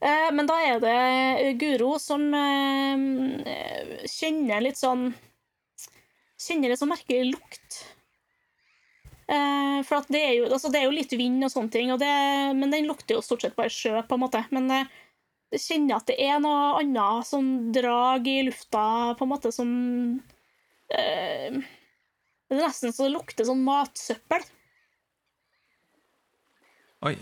[0.00, 5.08] Eh, Men da er det Guro som eh, kjenner litt sånn
[6.36, 7.78] Kjenner litt sånn merkelig lukt.
[9.26, 11.98] Eh, For det er, jo, altså det er jo litt vind og sånne ting, og
[12.02, 12.12] det,
[12.58, 14.42] men den lukter jo stort sett bare sjø, på en måte.
[14.52, 14.92] Men eh,
[15.56, 18.84] jeg kjenner at det er noe annet sånn drag i lufta,
[19.16, 19.72] på en måte, som
[20.92, 24.44] eh, Det er nesten så det lukter sånn matsøppel.
[27.08, 27.16] Oi.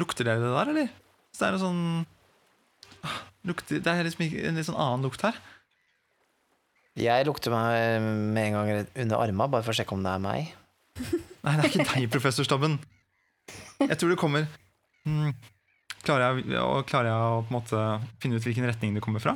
[0.00, 0.92] Lukter det det der, eller?
[1.32, 1.84] Så det er en sånn
[3.02, 5.38] Ah, lukter, Det er liksom en litt sånn annen lukt her.
[6.98, 10.22] Jeg lukter meg med en gang under arma, bare for å sjekke om det er
[10.22, 10.52] meg.
[11.42, 12.76] Nei, det er ikke deg, professor Stabben.
[13.80, 14.44] Jeg tror det kommer
[15.02, 15.32] hmm,
[16.06, 17.80] klarer, jeg, klarer jeg å på en måte
[18.22, 19.34] finne ut hvilken retning det kommer fra?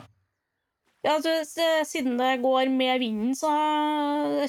[1.03, 1.31] Ja, du,
[1.87, 3.51] Siden det går med vinden, så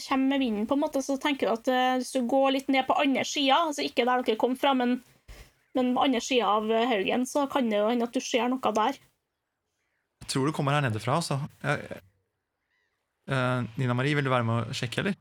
[0.04, 2.72] kommer med vinden, på en måte, så tenker du at eh, hvis du går litt
[2.74, 5.00] ned på andre sida, altså ikke der dere kom fra, men,
[5.78, 8.74] men på andre sida av haugen, så kan det jo hende at du ser noe
[8.82, 8.98] der.
[10.26, 11.20] Jeg tror det kommer her nede fra.
[11.22, 11.38] Altså.
[11.64, 12.02] Jeg,
[13.32, 15.18] eh, Nina Marie, vil du være med å sjekke, eller?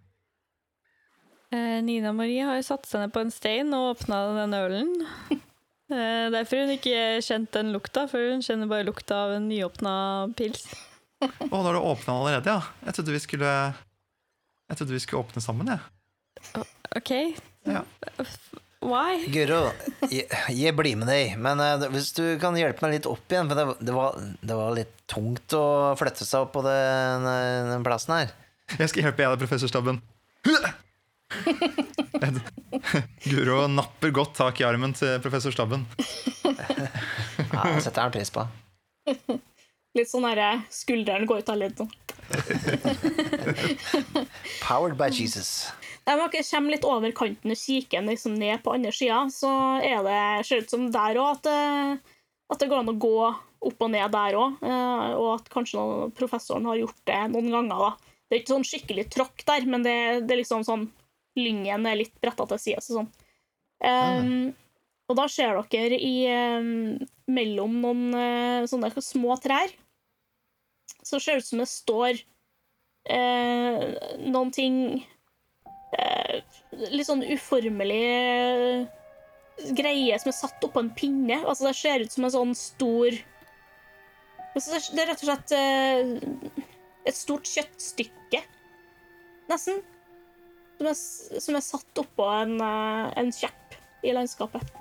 [1.55, 4.95] Eh, Nina Marie har jo satt seg ned på en stein og åpna den ølen.
[5.87, 9.93] Eh, derfor hun ikke kjent den lukta, for hun kjenner bare lukta av en nyåpna
[10.35, 10.65] pils.
[11.23, 12.73] Å, da har du åpna allerede, ja.
[12.89, 13.53] Jeg trodde vi skulle
[14.67, 16.65] Jeg trodde vi skulle åpne sammen, jeg.
[16.99, 17.13] OK,
[17.71, 17.85] Ja.
[18.87, 19.27] Why?
[19.33, 19.73] Guro,
[20.09, 23.49] jeg, jeg blir med deg, men uh, hvis du kan hjelpe meg litt opp igjen,
[23.51, 25.65] for det, det, var, det var litt tungt å
[25.99, 27.21] flytte seg opp på den,
[27.73, 28.29] den plassen her.
[28.77, 29.99] Jeg skal hjelpe deg, professor Stabben.
[33.27, 35.83] Guro napper godt tak i armen til professor Stabben.
[36.47, 38.43] Ja, det setter jeg pris på.
[39.97, 41.79] Litt sånn herre skulderen går ut av ledd.
[44.61, 45.71] Powered by Jesus.
[46.07, 49.51] Når dere kommer litt over kanten og kikker liksom ned på andre sida, så
[49.83, 52.15] er det, ser det ut som der òg at, det-
[52.55, 53.15] at det går an å gå
[53.67, 54.61] opp og ned der òg.
[55.19, 57.83] Og at kanskje noen, professoren har gjort det noen ganger.
[57.83, 57.91] da.
[58.29, 59.97] Det er ikke sånn skikkelig tråkk der, men det,
[60.29, 60.87] det er liksom sånn
[61.37, 62.81] Lyngen er litt bretta til sida.
[62.81, 63.11] Sånn.
[63.85, 64.55] Um,
[65.11, 66.95] og da ser dere i um,
[67.29, 69.69] mellom noen uh, sånne små trær
[71.05, 72.23] så ser det ut som det står
[73.13, 73.85] uh,
[74.25, 75.05] noen ting eh,
[76.93, 78.87] litt sånn uformelig eh,
[79.77, 81.41] greie som er satt oppå en pinne.
[81.45, 83.17] Altså, det ser ut som en sånn stor
[84.55, 86.65] altså, det er- rett og slett eh,
[87.07, 88.43] et stort kjøttstykke,
[89.51, 89.83] nesten.
[90.77, 90.97] Som er,
[91.41, 94.75] som er satt oppå en, eh, en kjepp i landskapet.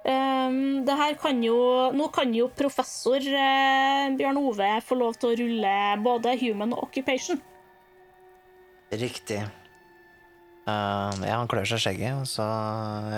[0.00, 5.28] Um, det her kan jo, nå kan jo professor eh, Bjørn Ove få lov til
[5.28, 7.38] å rulle både human og occupation.
[8.90, 9.44] Riktig.
[10.66, 12.46] Uh, ja, han klør seg i skjegget, og så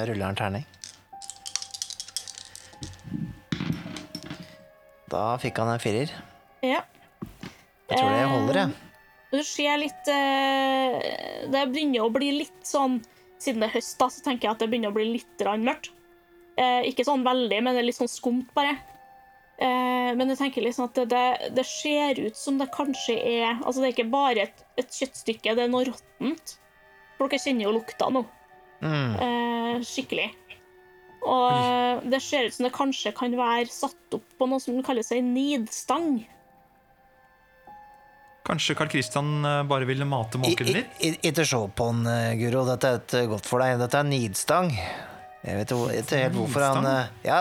[0.08, 0.66] ruller han terning.
[5.12, 6.12] Da fikk han en firer.
[6.64, 6.82] Ja.
[7.90, 8.90] Jeg tror det holder, jeg.
[9.32, 10.96] Du ser litt eh,
[11.48, 12.98] Det begynner å bli litt sånn
[13.40, 15.88] Siden det er høst, da, så tenker jeg at det begynner å bli litt mørkt.
[16.60, 18.76] Eh, ikke sånn veldig, men det er litt sånn skumt, bare.
[19.62, 23.60] Eh, men jeg tenker liksom at det, det, det ser ut som det kanskje er
[23.62, 26.56] Altså, det er ikke bare et, et kjøttstykke, det er noe råttent.
[27.18, 28.24] For dere kjenner jo lukta nå.
[28.82, 29.12] Mm.
[29.22, 30.30] Eh, skikkelig.
[31.22, 34.80] Og eh, det ser ut som det kanskje kan være satt opp på noe som
[34.82, 36.24] kalles ei nidstang.
[38.42, 40.96] Kanskje Carl Christian eh, bare ville mate måken litt?
[41.06, 42.64] i- Ikke se på han, eh, Guro.
[42.66, 43.78] Dette er et godt for deg.
[43.78, 44.72] Dette er nidstang.
[45.42, 47.40] Jeg vet ikke helt hvorfor han eh, Ja,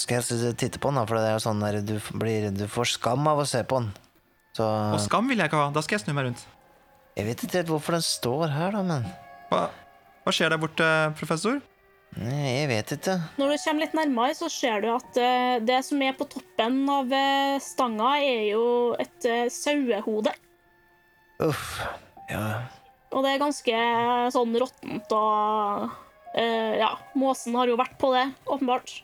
[0.00, 1.04] skal jeg titte på han, da?
[1.08, 3.82] For det er jo sånn der du, blir, du får skam av å se på
[3.82, 3.90] han.
[4.56, 5.68] Så Og skam vil jeg ikke ha.
[5.74, 6.44] Da skal jeg snu meg rundt.
[7.18, 9.04] jeg vet ikke helt hvorfor den står her, da, men
[9.50, 9.66] Hva,
[10.24, 11.60] hva skjer der borte, professor?
[12.14, 13.16] Nei, jeg vet ikke.
[13.40, 16.78] Når du kommer litt nærmere, så ser du at eh, det som er på toppen
[16.94, 18.64] av eh, stanga, er jo
[19.02, 20.30] et sauehode.
[21.42, 21.74] Uff.
[22.30, 22.46] Ja.
[23.10, 23.80] Og det er ganske
[24.34, 25.90] sånn råttent og
[26.34, 28.96] eh, Ja, måsen har jo vært på det, åpenbart.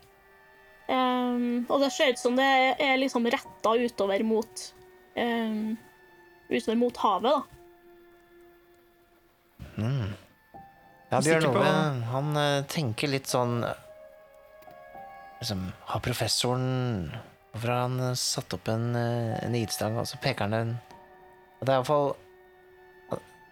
[0.91, 2.49] Um, og det ser ut som det
[2.83, 4.63] er liksom retta utover mot
[5.15, 5.77] um,
[6.51, 7.45] Utover mot havet, da.
[11.11, 11.75] Ja, det Bjørn noe Ove,
[12.11, 13.61] han eh, tenker litt sånn
[15.41, 17.11] liksom, Har professoren
[17.51, 20.75] Hvorfor har han eh, satt opp en, uh, en idstang, og så peker han den
[21.61, 22.13] Det er iallfall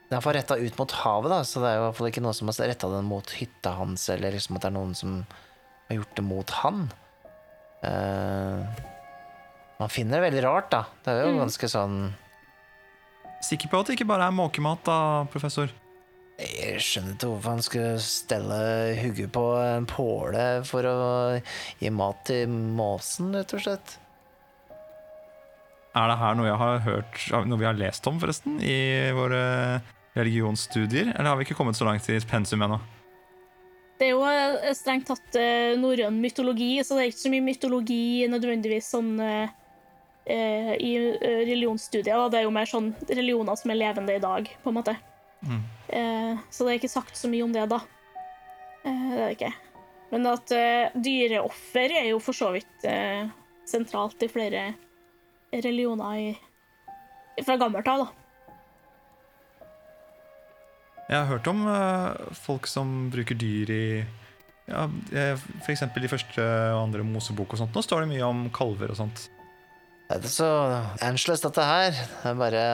[0.09, 2.09] Det er iallfall retta ut mot havet, da, så det er jo i hvert fall
[2.09, 4.95] ikke noen som har retta den mot hytta hans, eller liksom at det er noen
[4.97, 5.19] som
[5.91, 6.87] har gjort det mot han.
[7.85, 8.65] Uh,
[9.77, 10.81] man finner det veldig rart, da.
[11.05, 12.01] Det er jo ganske sånn
[13.45, 14.97] Sikker på at det ikke bare er måkemat, da,
[15.31, 15.71] professor?
[16.43, 18.59] Jeg skjønner ikke hvorfor han skulle stelle
[18.99, 20.97] hodet på en påle for å
[21.79, 23.95] gi mat til måsen, rett og slett.
[25.99, 28.59] Er det her noe jeg har hørt Noe vi har lest om, forresten?
[28.63, 29.45] I våre
[30.19, 31.15] religionsstudier?
[31.15, 32.81] Eller har vi ikke kommet så langt i pensum ennå?
[33.99, 37.47] Det er jo eh, strengt tatt eh, norrøn mytologi, så det er ikke så mye
[37.49, 39.49] mytologi nødvendigvis sånn eh,
[40.79, 40.93] i
[41.25, 42.15] religionsstudier.
[42.15, 42.29] Da.
[42.31, 44.95] Det er jo mer sånn religioner som er levende i dag, på en måte.
[45.89, 47.81] Eh, så det er ikke sagt så mye om det, da.
[48.85, 49.55] Eh, det er det ikke.
[50.13, 50.53] Men at
[51.05, 52.87] dyreoffer er jo for så vidt
[53.69, 54.63] sentralt i flere
[55.53, 56.31] religioner i,
[57.45, 58.28] fra gammelt av, da.
[61.09, 63.85] Jeg har hørt om uh, folk som bruker dyr i
[64.69, 65.45] ja, F.eks.
[65.65, 67.73] For eksempel i første og andre Mosebok og sånt.
[67.73, 69.23] Nå står det mye om kalver og sånt.
[70.09, 70.49] Det er så
[71.05, 71.97] annerledes, dette her.
[71.97, 72.65] Det er bare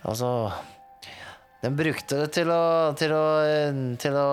[0.00, 0.28] Altså
[1.62, 2.62] Den brukte det til å
[2.98, 3.26] Til å,
[4.00, 4.30] til å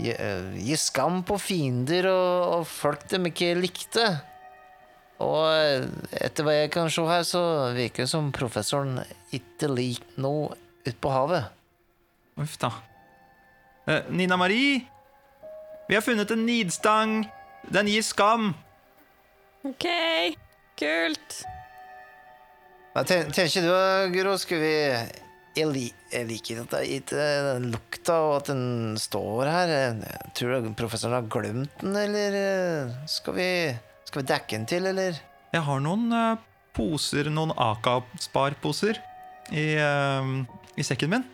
[0.00, 0.16] gi,
[0.64, 4.08] gi skam på fiender og, og folk de ikke likte.
[5.20, 5.86] Og
[6.16, 7.44] etter hva jeg kan se her, så
[7.76, 9.02] virker det som professoren
[9.36, 10.54] ikke liker noe
[10.86, 11.59] ute på havet.
[12.40, 12.70] Uff da.
[13.86, 14.80] Eh, Nina Marie!
[15.88, 17.24] Vi har funnet en nidstang.
[17.68, 18.52] Den gir skam.
[19.66, 19.86] OK,
[20.78, 21.40] kult.
[22.94, 24.36] Hva ten- tenker du, Guro?
[24.38, 24.74] Skal vi
[25.56, 29.72] Jeg, li, jeg liker at det er ikke den lukta og at den står her.
[29.98, 33.48] Jeg tror du professoren har glemt den, eller eh, skal vi,
[34.06, 35.18] skal vi dekke den til, eller?
[35.52, 36.36] Jeg har noen eh,
[36.72, 39.02] poser, noen Aka-sparposer
[39.50, 40.30] i, eh,
[40.78, 41.26] i sekken min.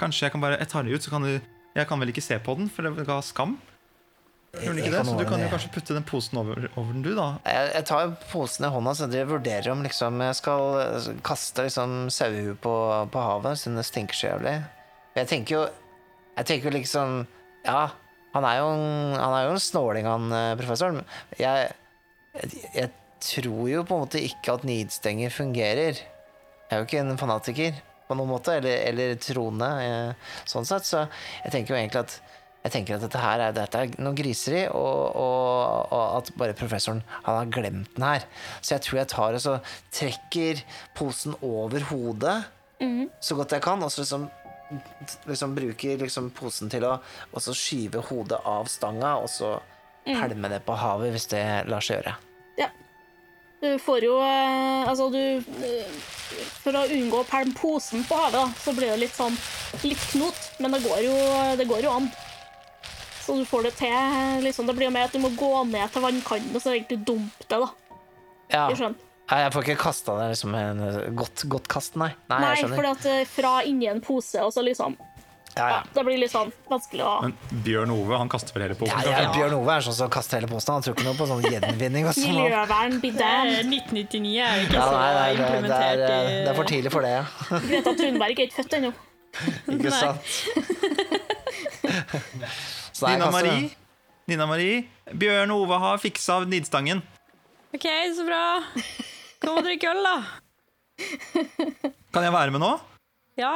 [0.00, 1.34] Kanskje jeg kan bare Jeg tar den ut, så kan du
[1.76, 3.58] Jeg kan vel ikke se på den, for det ga skam?
[4.50, 5.02] Gjør den ikke det?
[5.06, 7.28] Så du kan jo kanskje putte den posen over, over den, du, da.
[7.46, 11.68] Jeg, jeg tar posen i hånda, så jeg vurderer om liksom jeg skal eh, kaste
[11.68, 12.72] liksom sauehue på,
[13.14, 14.56] på havet, siden det stinker så jævlig.
[15.20, 15.62] Jeg tenker jo
[16.40, 17.20] Jeg tenker jo liksom
[17.66, 17.84] Ja,
[18.34, 21.04] han er jo en, han er jo en snåling, han eh, professoren.
[21.38, 21.70] Jeg,
[22.40, 22.90] jeg, jeg
[23.22, 26.02] tror jo på en måte ikke at nidstenger fungerer.
[26.02, 27.78] Jeg er jo ikke en fanatiker
[28.10, 30.88] på noen måte, eller, eller troende, eh, sånn sett.
[30.88, 32.20] Så jeg tenker jo egentlig at
[32.60, 36.56] jeg tenker at dette her er, dette er noe griseri, og, og, og at bare
[36.58, 38.26] professoren han har glemt den her.
[38.60, 39.54] Så jeg tror jeg tar og så
[39.96, 40.60] trekker
[40.98, 42.40] posen over hodet
[43.20, 44.28] så godt jeg kan, og så liksom,
[45.28, 46.96] liksom bruker liksom posen til å
[47.52, 49.58] skyve hodet av stanga, og så
[50.06, 52.16] pælme det på havet, hvis det lar seg gjøre.
[53.60, 55.98] Du får jo eh, Altså, du eh,
[56.64, 59.36] For å unngå å pælme posen på havet, da, så blir det litt sånn
[59.84, 61.14] litt knot, men det går jo,
[61.56, 62.08] det går jo an.
[63.22, 64.40] Så du får det til.
[64.44, 66.98] liksom, Det blir jo mer at du må gå ned til vannkanten og så egentlig
[67.06, 67.60] dumpe det.
[67.60, 67.68] da.
[68.50, 68.64] Ja.
[68.72, 69.06] Jeg skjønner.
[69.30, 70.80] Nei, jeg får ikke kasta det liksom en
[71.14, 72.08] godt, godt kast, nei.
[72.32, 74.96] Nei, Nei, eh, fra inni en pose, og så liksom
[75.56, 75.78] Ja, ja.
[75.94, 77.32] Det blir litt sånn vanskelig å Men
[77.64, 78.94] Bjørn Ove han kaster vel hele posen?
[79.02, 80.76] Ja, ja, Bjørn Ove er sånn som kaster hele posen.
[80.76, 82.36] Han tror ikke noe på sånn gjenvinning og sånn.
[82.38, 86.58] Miljøvern blir 1999 er ikke Ja, så nei, nei, det, det, er, implementert det er
[86.60, 87.24] for tidlig for det, ja.
[87.70, 88.92] Greta Thunberg er ikke født ennå.
[89.70, 90.26] Ikke sant?
[92.98, 93.70] Så Nina Marie.
[94.30, 94.84] Nina Marie,
[95.14, 97.02] Bjørn Ove har fiksa nidstangen.
[97.74, 97.86] OK,
[98.16, 98.42] så bra.
[99.42, 100.16] Kom og drikk øl, da.
[102.10, 102.72] Kan jeg være med nå?
[103.38, 103.54] Ja.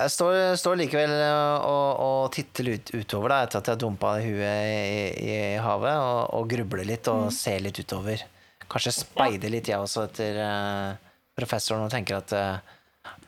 [0.00, 4.40] Jeg står, står likevel og, og titter ut, utover da, etter at jeg dumpa huet
[4.40, 8.22] i, i havet, og, og grubler litt og ser litt utover.
[8.70, 10.94] Kanskje speider litt, jeg også, etter uh,
[11.36, 12.56] professoren og tenker at uh,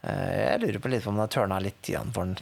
[0.07, 2.41] Jeg lurer på litt på om det har tørna litt igjen for den.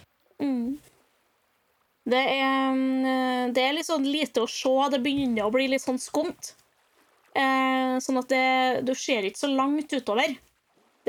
[2.10, 4.72] Det er, mm, det er litt sånn lite å se.
[4.92, 6.54] Det begynner å bli litt sånn skumt.
[7.36, 8.46] Eh, sånn at det,
[8.88, 10.32] du ser ikke så langt utover.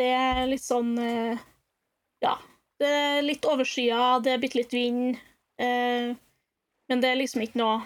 [0.01, 1.37] Det er litt sånn eh,
[2.25, 2.35] Ja.
[2.81, 5.19] Det er litt overskya, det er bitte litt vind.
[5.61, 6.13] Eh,
[6.89, 7.83] men det er liksom ikke noe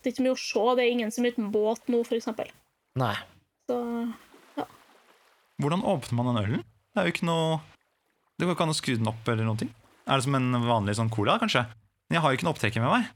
[0.00, 0.62] Det er ikke mye å se.
[0.78, 2.48] Det er ingen som er uten båt nå, eksempel.
[3.00, 3.14] Nei.
[3.68, 3.76] Så
[5.60, 6.62] Hvordan åpner man den ølen?
[6.94, 7.60] Det er jo ikke noe
[8.38, 9.68] Det går ikke an å skru den opp eller noe.
[10.04, 11.62] Er det som en vanlig sånn cola, kanskje?
[12.08, 13.12] Men jeg har jo ikke en opptrekker med meg.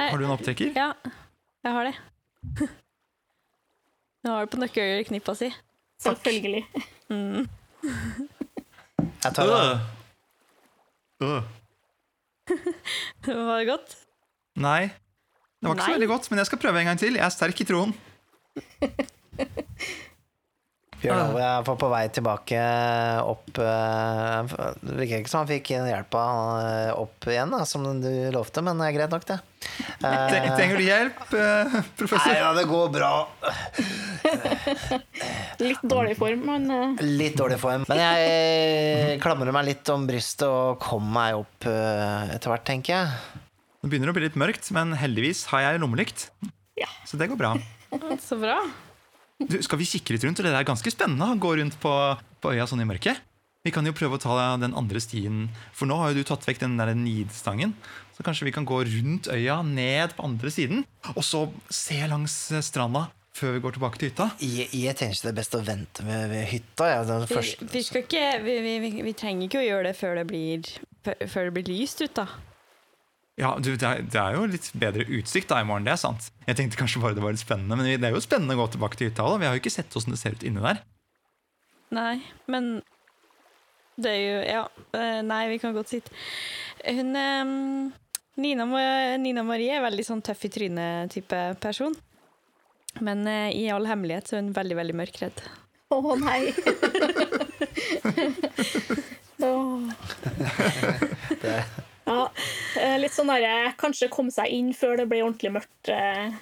[0.00, 0.08] Nei.
[0.10, 0.72] Har du en opptrekker?
[0.76, 0.88] Ja,
[1.64, 1.94] jeg har det.
[4.22, 5.48] Jeg har det på nøkkelknippa si.
[6.04, 6.60] selvfølgelig.
[9.24, 9.78] Jeg tar Øh.
[11.22, 11.42] Øh.
[13.48, 13.96] Var det godt?
[14.58, 14.82] Nei.
[15.62, 17.14] Det var ikke så veldig godt, men jeg skal prøve en gang til.
[17.14, 17.94] Jeg er sterk i troen.
[21.02, 22.58] Bjørn Ove er på- på vei tilbake
[23.26, 26.22] opp eh, Det virker ikke som han fikk hjelpa
[26.62, 29.38] eh, opp igjen, da, som du lovte, men det er greit nok, det.
[30.02, 31.24] Eh, Trenger du hjelp,
[31.98, 32.30] professor?
[32.30, 33.12] Nei ja, det går bra.
[35.62, 37.84] Litt dårlig form, men eh, Litt dårlig form.
[37.90, 42.96] Men jeg klamrer meg litt om brystet og kommer meg opp eh, etter hvert, tenker
[42.96, 43.42] jeg.
[43.82, 46.28] Det begynner å bli litt mørkt, men heldigvis har jeg lommelykt.
[46.78, 46.86] Ja.
[47.08, 47.54] Så det går bra.
[48.28, 48.60] Så bra.
[49.48, 50.42] Du, skal vi kikke litt rundt?
[50.44, 51.92] Det er ganske spennende å gå rundt på,
[52.42, 53.20] på øya sånn i mørket.
[53.62, 56.42] Vi kan jo prøve å ta den andre stien, for nå har jo du tatt
[56.48, 57.76] vekk den der nidstangen.
[58.16, 60.82] Så kanskje vi kan gå rundt øya, ned på andre siden,
[61.14, 62.34] og så se langs
[62.66, 64.26] stranda før vi går tilbake til hytta.
[64.42, 66.88] Jeg, jeg tenker ikke det er best å vente med, ved hytta.
[66.90, 67.04] Ja.
[67.08, 68.56] Den Vi, første- vi, skal ikke, vi,
[69.06, 70.72] vi, trenger ikke å gjøre det før det blir,
[71.06, 72.26] før- før det blir lyst ut, da.
[73.40, 76.00] Ja, du, det, er, det er jo litt bedre utsikt da i morgen, det er
[76.02, 76.26] sant.
[76.44, 78.66] Jeg tenkte kanskje bare det var litt spennende, men det er jo spennende å gå
[78.74, 79.24] tilbake til hytta.
[79.40, 80.82] Vi har jo ikke sett åssen det ser ut inne der.
[81.96, 82.18] Nei,
[82.52, 82.68] men
[84.00, 84.60] det er jo Ja,
[84.96, 86.08] eh, nei, vi kan godt sitte
[86.86, 87.50] Hun eh,
[88.40, 88.64] Nina,
[89.20, 91.92] Nina Marie er veldig sånn tøff i trynet-type person.
[93.04, 95.42] Men eh, i all hemmelighet så er hun veldig, veldig mørkredd.
[95.92, 96.52] Å nei.
[99.44, 99.92] Åh.
[101.42, 101.64] Det-
[102.06, 102.28] ja,
[102.80, 105.88] eh, litt sånn derre Kanskje komme seg inn før det blir ordentlig mørkt.
[105.88, 106.32] eh.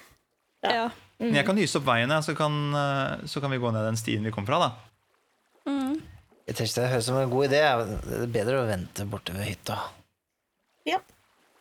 [0.63, 0.71] Ja.
[0.73, 0.87] Ja.
[1.21, 1.35] Mm.
[1.37, 4.23] jeg kan lyse opp veien, så kan, eh, så kan vi gå ned den stien
[4.25, 4.57] vi kom fra.
[4.59, 4.71] da.
[6.47, 7.59] Jeg tenker Det høres ut som en god idé.
[7.61, 9.77] Det er bedre å vente borte ved hytta.
[10.89, 10.97] ja.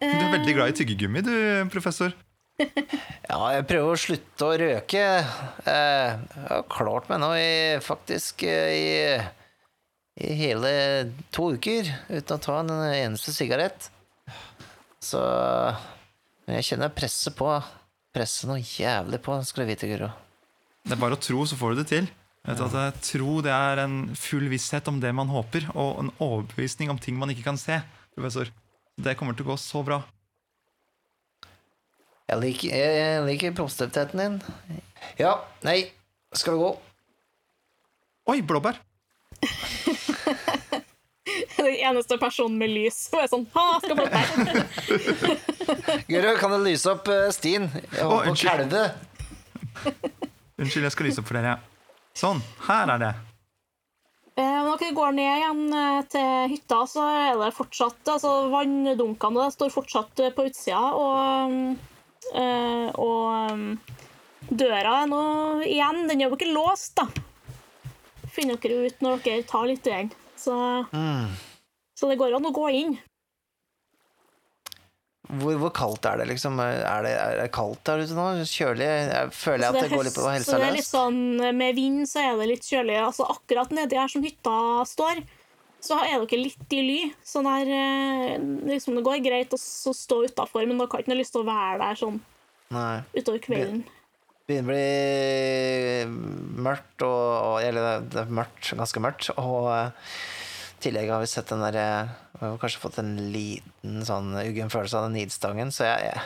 [0.01, 1.34] Du er veldig glad i tyggegummi, du,
[1.70, 2.14] professor.
[3.30, 5.03] Ja, jeg prøver å slutte å røke.
[5.68, 8.88] Eh, Jeg har klart meg nå i faktisk eh, i,
[10.18, 10.70] i hele
[11.30, 13.90] to uker uten å ta en eneste sigarett.
[15.00, 15.20] Så
[16.46, 17.52] Men jeg kjenner presset på.
[18.11, 20.08] Presset noe jævlig på, skal du vite, Guro.
[20.82, 22.08] Det er bare å tro, så får du det til.
[22.48, 26.90] Vet jeg tror det er en full visshet om det man håper, og en overbevisning
[26.90, 27.78] om ting man ikke kan se.
[28.16, 28.50] professor.
[28.98, 30.00] Det kommer til å gå så bra.
[32.30, 34.36] Jeg liker, jeg liker proppstøvtheten din.
[35.18, 35.36] Ja,
[35.66, 35.92] nei,
[36.34, 36.74] skal vi gå?
[38.30, 38.80] Oi, blåbær!
[41.60, 43.04] Den eneste personen med lys.
[43.12, 44.26] Og jeg er sånn Ha, skal bort her.
[46.10, 47.68] Guro, kan du lyse opp uh, stien?
[47.92, 48.50] Jeg Å, holder på å unnskyld.
[48.50, 48.84] kalve.
[50.60, 51.58] Unnskyld, jeg skal lyse opp for dere.
[52.18, 53.12] Sånn, her er det.
[54.40, 59.46] Eh, Når dere går ned igjen eh, til hytta, så er det fortsatt altså Vanndunkene
[59.54, 61.76] står fortsatt eh, på utsida, og,
[62.34, 65.20] eh, og døra er nå
[65.66, 67.06] igjen Den er jo ikke låst, da.
[68.30, 69.94] Finner dere ut når dere tar litt i
[70.41, 70.57] Så,
[71.99, 72.99] så det går an å gå inn.
[75.30, 76.59] Hvor, hvor kaldt er det, liksom?
[76.59, 78.24] Er det, er det kaldt der ute nå?
[78.51, 78.86] Kjølig?
[78.88, 80.88] Jeg føler jeg at det, går litt på helsa litt løs.
[80.91, 81.20] sånn,
[81.55, 82.97] Med vind så er det litt kjølig.
[82.99, 84.57] Altså Akkurat nedi her som hytta
[84.91, 85.22] står,
[85.84, 86.99] så er dere litt i ly.
[87.22, 88.34] Så der, eh,
[88.72, 91.78] liksom, det går greit å stå utafor, men dere har ikke lyst til å være
[91.84, 92.18] der sånn
[92.74, 92.99] Nei.
[93.14, 93.84] utover kvelden.
[94.51, 99.30] Begynner å bli mørkt, og, og Eller det- er mørkt, ganske mørkt.
[99.38, 99.90] Og eh,
[100.76, 104.32] i tillegg har vi sett den der eh, Vi har kanskje fått en liten sånn
[104.42, 106.20] uggen følelse av den nidstangen, så jeg, jeg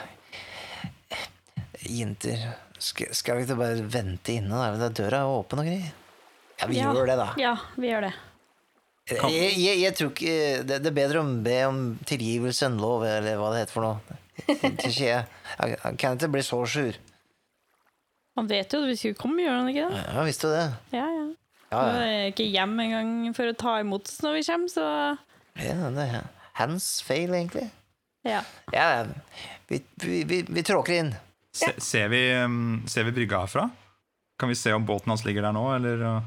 [1.84, 2.38] Jenter,
[2.80, 4.56] skal, skal vi ikke bare vente inne?
[4.56, 4.70] Da?
[4.86, 5.90] Det Døra er åpen og greier.
[6.60, 6.92] Ja, vi Ja.
[6.94, 7.26] gjør det, da.
[7.40, 8.12] Ja, vi gjør det.
[9.10, 13.02] Jeg, jeg, jeg tror ikke det, det er bedre å be om tilgivelse enn lov,
[13.04, 14.00] eller hva det heter for noe.
[16.00, 16.96] Kan ikke bli så sur.
[18.38, 20.02] Han vet jo at vi skulle komme, gjør han ikke det?
[20.10, 20.66] Ja, visste du det?
[20.96, 21.26] Ja, ja.
[21.70, 22.06] Ja, Han ja.
[22.06, 24.88] er ikke hjem engang for å ta imot oss når vi kommer, så
[25.62, 26.24] ja det er
[26.58, 27.68] hands fail, egentlig.
[28.26, 28.40] ja.
[28.74, 29.04] Ja,
[29.70, 31.12] vi, vi, vi, vi tråkker inn.
[31.54, 33.68] Se, ser, vi, um, ser vi brygga herfra?
[34.38, 36.02] Kan vi se om båten hans ligger der nå, eller?
[36.02, 36.22] uh?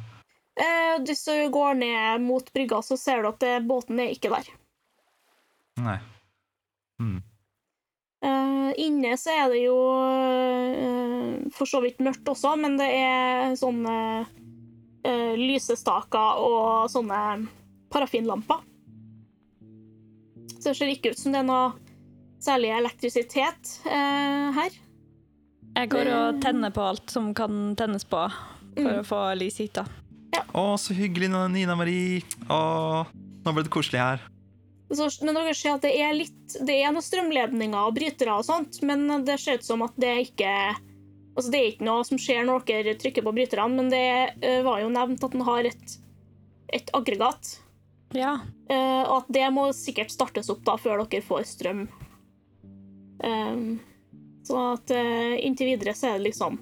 [0.58, 4.32] Eh, hvis du går ned mot brygga, så ser du at det, båten er ikke
[4.32, 4.47] der.
[5.84, 5.97] Nei.
[6.97, 7.20] Hmm.
[8.26, 9.76] Eh, inne så er det jo
[10.08, 11.07] eh,
[11.55, 13.95] for så vidt mørkt også, men det er sånne
[14.26, 17.22] uh, lysestaker og sånne
[17.93, 18.63] parafinlamper.
[20.57, 21.70] Så det ser ikke ut som det er noe
[22.43, 24.76] særlig elektrisitet uh, her.
[25.78, 28.34] Jeg går og tenner på alt som kan tennes på for
[28.78, 28.99] Mm.
[29.01, 29.88] å få lys hit, da.
[30.36, 30.43] Ja.
[30.53, 32.20] Å, så hyggelig, Nina Marie.
[32.45, 33.07] Å,
[33.41, 34.22] nå ble det koselig her.
[34.93, 38.45] Så, men dere ser at det er litt Det er noen strømledninger og brytere og
[38.47, 40.51] sånt, men det ser ut som at det ikke
[41.38, 44.06] Altså, det er ikke noe som skjer når dere trykker på bryterne, men det
[44.42, 45.98] eh, var jo nevnt at den har et,
[46.74, 47.60] et aggregat.
[48.16, 48.40] Ja.
[48.72, 51.86] Uh, og at det må sikkert startes opp da før dere får strøm.
[53.22, 53.78] Um,
[54.48, 56.60] så at uh, inntil videre så er det liksom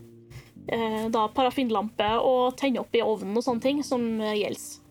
[0.71, 4.84] uh, da parafinlampe og tenne opp i ovnen og sånne ting som gjelder.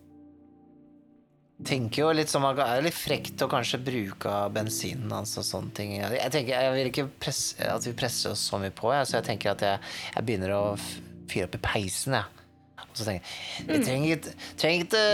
[1.63, 5.45] Tenker jo litt som at Det er litt frekt å kanskje bruke bensinen hans og
[5.47, 5.93] sånne ting.
[6.01, 9.19] Jeg tenker, jeg vil ikke presse, at vi presser oss så mye på, jeg, så
[9.21, 10.63] jeg tenker at jeg, jeg begynner å
[11.31, 12.47] fyre opp i peisen, jeg.
[12.83, 15.05] Og så tenker jeg Vi trenger ikke, trenger ikke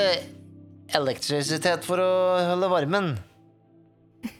[1.01, 2.09] elektrisitet for å
[2.49, 3.11] holde varmen.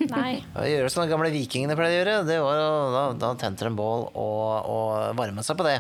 [0.10, 0.42] Nei.
[0.74, 2.64] Gjøre som de gamle vikingene pleide å gjøre, det var
[2.98, 5.78] da, da tente de bål og, og varma seg på det.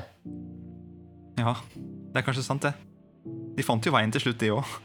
[1.41, 1.57] Ja,
[2.13, 2.76] det er kanskje sant, det.
[3.57, 4.78] De fant jo veien til slutt, de òg.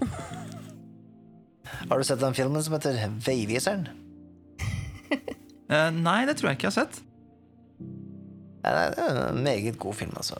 [1.88, 3.88] Har du sett den filmen som heter Veiviseren?
[5.70, 7.02] uh, nei, det tror jeg ikke jeg har sett.
[8.66, 10.38] Ja, Det er en meget god film, altså.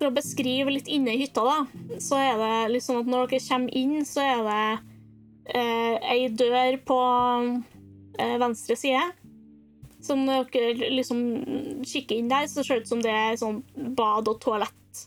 [0.00, 3.30] For å beskrive litt inne i hytta, da, så er det litt sånn at når
[3.30, 4.66] dere kommer inn, så er det
[5.56, 9.02] uh, ei dør på uh, venstre side.
[10.00, 11.18] Så når dere liksom
[11.84, 13.60] kikker inn der, så ser det ut som det er sånn
[13.96, 15.04] bad og toalett.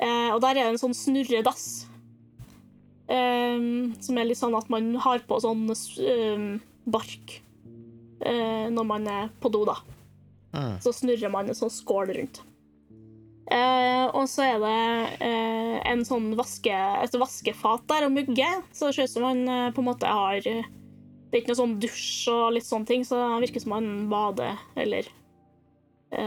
[0.00, 1.86] Uh, og der er det en sånn snurredass.
[3.06, 3.58] Eh,
[4.02, 6.46] som er litt sånn at man har på sånn um,
[6.90, 7.36] bark
[8.24, 9.78] uh, når man er på do, da.
[10.56, 10.76] Mm.
[10.82, 12.42] Så snurrer man en sånn skål rundt.
[13.46, 14.78] Uh, og så er det
[15.20, 19.70] uh, en sånn vaske, et vaskefat der og mugge, så det ser ut som man
[19.74, 23.20] på en måte har Det er ikke noe sånn dusj og litt sånne ting, så
[23.20, 25.06] det virker som man bader eller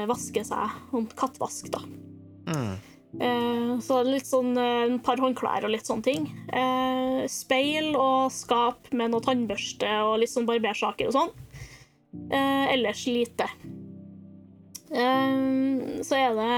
[0.07, 0.79] vasker seg.
[0.91, 1.81] Sånn kattvask, da.
[2.49, 2.75] Mm.
[3.17, 6.27] Eh, så litt sånn en par håndklær og litt sånne ting.
[6.53, 11.33] Eh, speil og skap med noe tannbørste og litt sånn barbersaker og sånn.
[12.29, 13.49] Eh, ellers lite.
[14.93, 16.53] Eh, så er det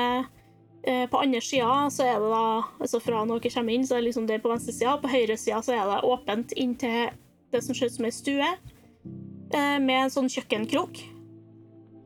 [0.88, 3.97] eh, På andre sida så er det da Altså fra når dere kommer inn, så
[3.97, 4.97] er det liksom det på venstre sida.
[5.02, 7.12] På høyre sida så er det åpent inn til
[7.52, 8.47] det som ser ut som ei stue,
[9.52, 11.02] eh, med en sånn kjøkkenkrok.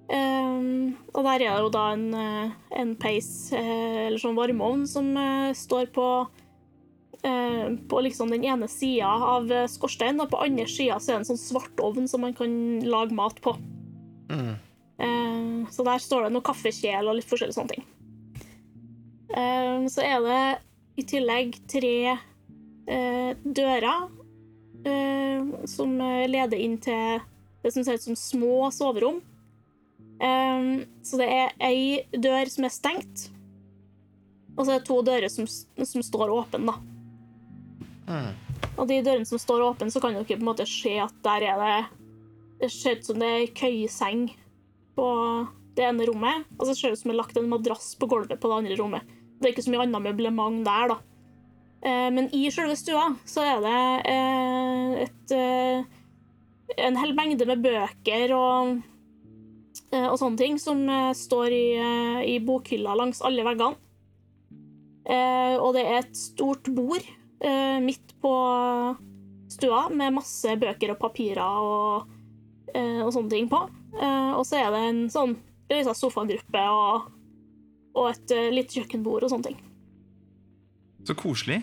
[0.06, 4.84] Um, og der er det jo da en, eh, en peis, eh, eller sånn varmeovn,
[4.90, 6.10] som eh, står på
[7.90, 11.40] på liksom den ene sida av skorsteinen, og på andre sida er det en sånn
[11.42, 12.52] svart ovn som man kan
[12.86, 13.56] lage mat på.
[14.30, 14.52] Mm.
[15.02, 17.88] Eh, så der står det noe kaffekjel og litt forskjellige sånne ting.
[19.34, 20.44] Eh, så er det
[21.02, 21.98] i tillegg tre
[22.86, 24.06] dører
[25.66, 25.98] som
[26.30, 27.24] leder inn til
[27.66, 29.24] det som ser ut som små soverom.
[30.22, 30.68] Eh,
[31.06, 33.30] så det er ei dør som er stengt,
[34.56, 36.80] og så er det to dører som, som står åpne, da.
[38.06, 38.34] Mm.
[38.76, 41.48] Og de dørene som står åpne, så kan dere på en måte se at der
[41.50, 41.78] er det
[42.62, 44.30] Det ser ut som det er køyeseng
[44.96, 45.08] på
[45.76, 48.08] det ene rommet, og så ser det ut som det er lagt en madrass på
[48.08, 49.04] gulvet på det andre rommet.
[49.36, 50.98] Det er ikke så mye annet møblement der, da.
[51.86, 55.84] Uh, men i selve stua så er det uh, et uh,
[56.82, 58.80] En hel mengde med bøker og,
[59.94, 63.78] og sånne ting som eh, står i, eh, i bokhylla langs alle veggene.
[65.06, 67.04] Eh, og det er et stort bord
[67.46, 68.34] eh, midt på
[69.54, 72.16] stua med masse bøker og papirer og,
[72.74, 73.62] eh, og sånne ting på.
[74.00, 75.38] Eh, og så er det en sånn
[75.70, 77.08] sofagruppe og,
[77.96, 79.62] og et lite kjøkkenbord og sånne ting.
[81.06, 81.62] Så koselig.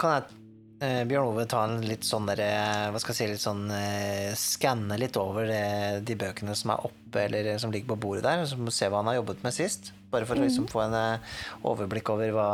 [0.00, 0.45] Kan jeg,
[0.80, 3.64] eh, Bjørn Ove, ta en litt sånn der, eh, Hva skal jeg si, litt sånn
[3.72, 8.00] eh, Skanne litt over eh, de bøkene som er oppe, eller eh, som ligger på
[8.06, 9.92] bordet der, og se hva han har jobbet med sist?
[10.12, 12.50] Bare for å liksom få en eh, overblikk over hva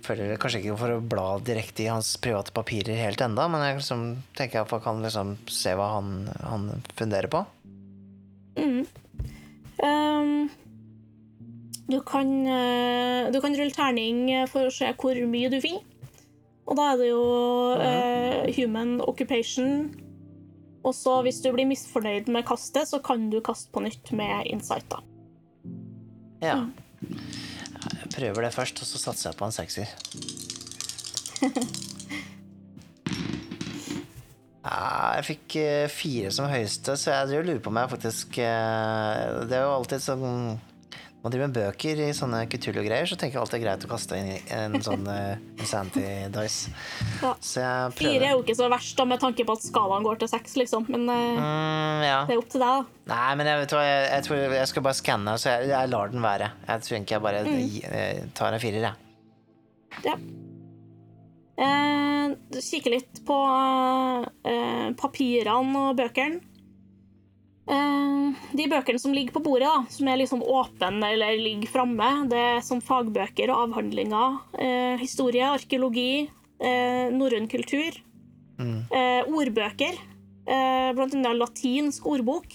[0.00, 3.76] Føler kanskje ikke for å bla direkte i hans private papirer helt enda, men jeg
[3.82, 4.04] liksom,
[4.38, 6.64] tenker jeg kan liksom se hva han, han
[6.96, 7.42] funderer på.
[8.56, 8.86] Mm.
[9.84, 10.48] Um,
[11.92, 12.32] du kan
[13.28, 15.89] Du kan rulle terning for å se hvor mye du finner.
[16.70, 17.22] Og da er det jo
[17.82, 19.90] eh, human occupation.
[20.86, 24.46] Og så hvis du blir misfornøyd med kastet, så kan du kaste på nytt med
[24.48, 25.02] insight, da.
[26.40, 26.56] Ja.
[27.02, 29.86] Jeg prøver det først, og så satser jeg på en sekser.
[34.60, 39.38] Ja, jeg fikk eh, fire som høyeste, så jeg lurer på om jeg faktisk eh,
[39.48, 40.26] Det er jo alltid sånn
[41.22, 43.90] man driver med bøker i sånne Cthulhu-greier, så tenker jeg alltid det er greit å
[43.90, 45.04] kaste inn en sånn
[45.60, 46.70] insanity dice.
[47.20, 47.34] Ja.
[47.44, 50.22] Så jeg Fire er jo ikke så verst, da, med tanke på at skalaen går
[50.22, 50.88] til seks, liksom.
[50.88, 52.18] Men eh, Mm, ja.
[52.28, 53.14] det er opp til deg, da.
[53.14, 56.12] Nei, men jeg, hva, jeg, jeg tror jeg skal bare skanne, så jeg, jeg lar
[56.14, 56.50] den være.
[56.68, 58.94] Jeg tror ikke jeg bare gi- eh, tar en firer, jeg.
[60.08, 60.14] Ja.
[61.60, 63.36] Eh, du kikker litt på
[64.48, 66.40] eh, papirene og bøkene.
[67.70, 72.10] Eh, de bøkene som ligger på bordet, da, som er liksom åpne eller ligger framme,
[72.30, 74.38] det er som fagbøker og avhandlinger.
[74.58, 78.00] Eh, historie, arkeologi, eh, norrøn kultur.
[78.60, 79.94] Eh, ordbøker.
[80.50, 82.46] Eh, blant annet latinsk ordbok,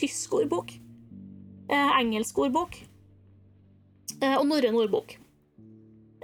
[0.00, 0.72] tysk ordbok,
[1.68, 2.78] eh, engelsk ordbok
[4.22, 5.18] eh, og norrøn ordbok.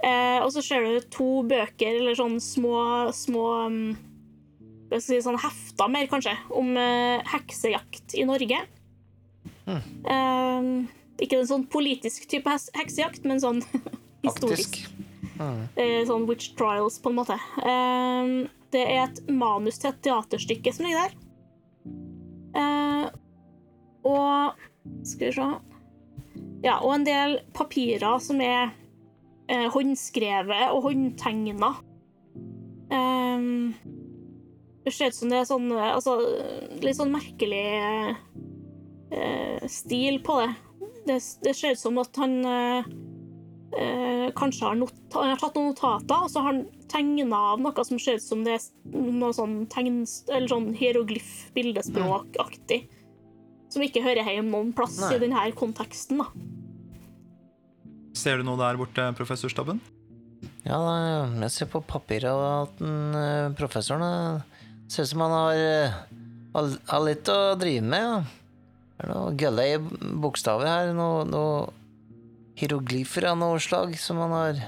[0.01, 3.91] Og så ser du to bøker, eller sånn små, små um,
[4.97, 8.59] jeg si, sånn hefta mer, kanskje, om eh, heksejakt i Norge.
[9.71, 10.71] Eh,
[11.21, 13.61] ikke en sånn politisk type heksejakt, men sånn
[14.25, 14.81] historisk.
[15.37, 15.61] Mm.
[15.79, 17.37] Eh, sånn witch trials, på en måte.
[17.63, 18.33] Eh,
[18.71, 21.17] det er et manus til et teaterstykke som ligger der.
[22.61, 23.07] Eh,
[24.07, 24.57] og
[25.05, 25.45] Skal vi se
[26.65, 28.71] Ja, og en del papirer som er
[29.49, 31.71] eh, håndskrevet og håndtegna.
[32.91, 33.73] Ehm,
[34.85, 36.17] det ser ut som det er sånn eh, Altså,
[36.81, 37.65] litt sånn merkelig
[39.11, 40.51] eh, stil på det.
[41.07, 41.19] det.
[41.45, 42.81] Det ser ut som at han eh,
[43.77, 47.61] eh, kanskje har, not han har tatt noen notater, og så har han tegna av
[47.63, 48.61] noe som ser ut som det er
[48.95, 49.97] noe sånn tegn...
[50.31, 52.81] Eller sånn hieroglyf-bildespråkaktig.
[53.71, 55.13] Som ikke hører hjemme noen plass Nei.
[55.15, 56.27] i denne konteksten, da.
[58.17, 59.79] Ser du noe der borte, professor Stabben?
[60.65, 60.79] Ja,
[61.41, 64.50] jeg ser på papiret at eh, professoren eh,
[64.91, 65.99] ser ut som han har, eh,
[66.55, 68.07] har, har litt å drive med.
[68.07, 68.21] Ja.
[69.01, 69.77] Det er noe gølle i
[70.21, 70.91] bokstaver her.
[70.93, 71.71] Noe, noe
[72.59, 74.61] hieroglyfer av noe slag som han har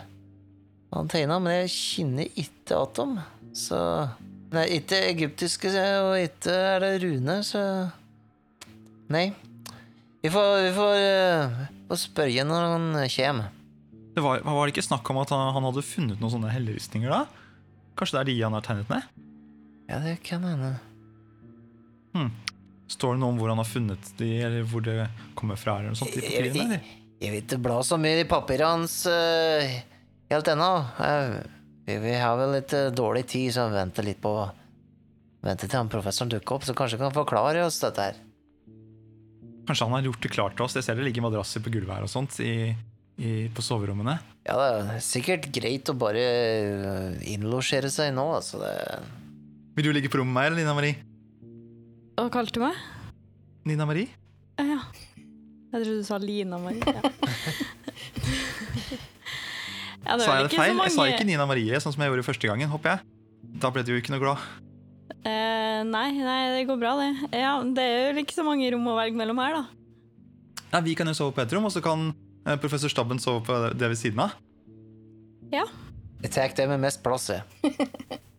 [0.93, 3.17] han tegna, men jeg kjenner ikke atom.
[3.57, 3.79] Så
[4.53, 5.69] Nei, ikke egyptiske,
[6.05, 7.63] og ikke er det rune, så
[9.09, 9.31] Nei.
[10.21, 13.49] Vi får, vi får, uh, får spørre når han kommer.
[14.13, 17.09] Det var, var det ikke snakk om at han, han hadde funnet noen sånne helleristninger
[17.09, 17.23] da?
[17.97, 19.09] Kanskje det er de han har tegnet ned?
[19.93, 20.71] Ja, det kan hende.
[22.89, 25.05] Står det noe om hvor han har funnet de, eller hvor det
[25.37, 25.77] kommer fra?
[25.77, 26.49] eller noe sånt i papirene?
[26.49, 26.87] jeg, eller?
[27.21, 29.75] jeg vil ikke bla så mye i papiret hans uh,
[30.33, 30.71] helt ennå.
[30.97, 31.37] Uh,
[31.85, 34.33] vi, vi har vel litt uh, dårlig tid, så venter litt på
[35.43, 38.19] Venter til han professoren dukker opp, så kanskje kan forklare oss dette her.
[39.67, 40.77] Kanskje han har gjort det klart til oss?
[40.79, 42.71] Jeg ser det ligger madrasser på gulvet her og sånt i,
[43.19, 44.15] i, på soverommene.
[44.47, 48.61] Ja, det er sikkert greit å bare eh, innlosjere seg nå, altså.
[48.63, 48.71] Det,
[49.73, 50.95] Vil du ligge på rommet med meg, eller Nina Marie?
[52.13, 52.75] Hva kalte du meg?
[53.65, 54.11] Nina Marie?
[54.59, 54.81] Ja.
[55.73, 56.83] Jeg trodde du sa Lina Marie.
[56.85, 57.01] Ja.
[60.05, 60.75] ja, Sa jeg det feil?
[60.77, 60.91] Mange...
[60.91, 62.99] Jeg sa ikke Nina Marie, sånn som jeg gjorde første gangen, håper jeg.
[63.63, 64.43] Da ble du jo ikke noe glad.
[65.23, 67.09] Uh, nei, nei, det går bra, det.
[67.41, 69.63] Ja, det er jo ikke så mange rom å velge mellom her, da.
[70.75, 73.41] Nei, Vi kan jo sove på ett rom, og så kan eh, professor Stabben sove
[73.47, 74.37] på det ved siden av.
[75.53, 75.65] Ja.
[76.21, 77.41] jeg tar det med mest plass, jeg.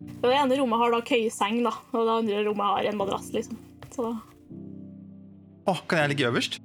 [0.00, 3.30] Det ene rommet har da køyeseng, da, og det andre rommet har en madrass.
[3.32, 3.56] liksom.
[3.94, 4.14] Så da
[5.66, 6.58] Å, kan jeg ligge øverst?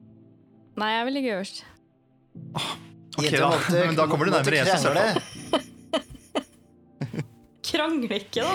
[0.77, 1.63] Nei, jeg vil ligge øverst.
[2.53, 3.49] Ok, Jenter da.
[3.55, 4.85] måtte- Men da kommer du måtte nærmere Jesus.
[4.85, 5.21] i hvert
[5.51, 5.61] fall.
[7.71, 8.19] krangle.
[8.21, 8.53] Ikke, da.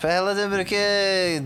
[0.00, 0.80] Får heller bruke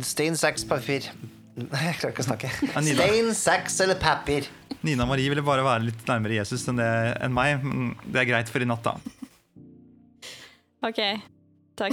[0.05, 1.09] stein, saks, papir.
[1.57, 2.51] Nei, jeg klarer ikke å snakke.
[2.85, 2.97] Nina.
[3.01, 4.47] Stein, saks eller papir.
[4.83, 6.89] Nina Marie ville bare være litt nærmere Jesus enn, det,
[7.23, 7.63] enn meg.
[7.65, 8.97] Men det er greit for i natt, da.
[10.89, 11.01] OK.
[11.75, 11.93] Takk.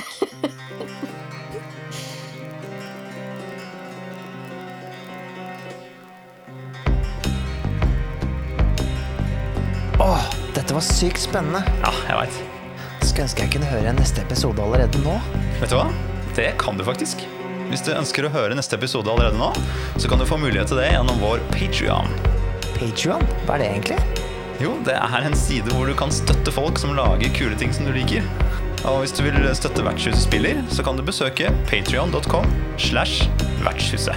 [9.99, 10.21] Åh,
[10.55, 11.63] dette var sykt spennende.
[11.83, 12.39] Ja, jeg veit.
[13.03, 15.15] Skulle ønske jeg kunne høre neste episode allerede nå.
[15.61, 15.87] Vet du hva?
[16.35, 17.23] Det kan du faktisk.
[17.69, 19.51] Hvis du ønsker å høre neste episode allerede nå,
[19.99, 22.09] så kan du få mulighet til det gjennom vår Patrion.
[22.79, 23.23] Patreon?
[23.45, 23.99] Hva er det egentlig?
[24.59, 27.87] Jo, det er en side hvor du kan støtte folk som lager kule ting som
[27.87, 28.25] du liker.
[28.87, 33.29] Og hvis du vil støtte Vertshuset spiller, så kan du besøke patrion.com slash
[33.63, 34.15] vertshuset.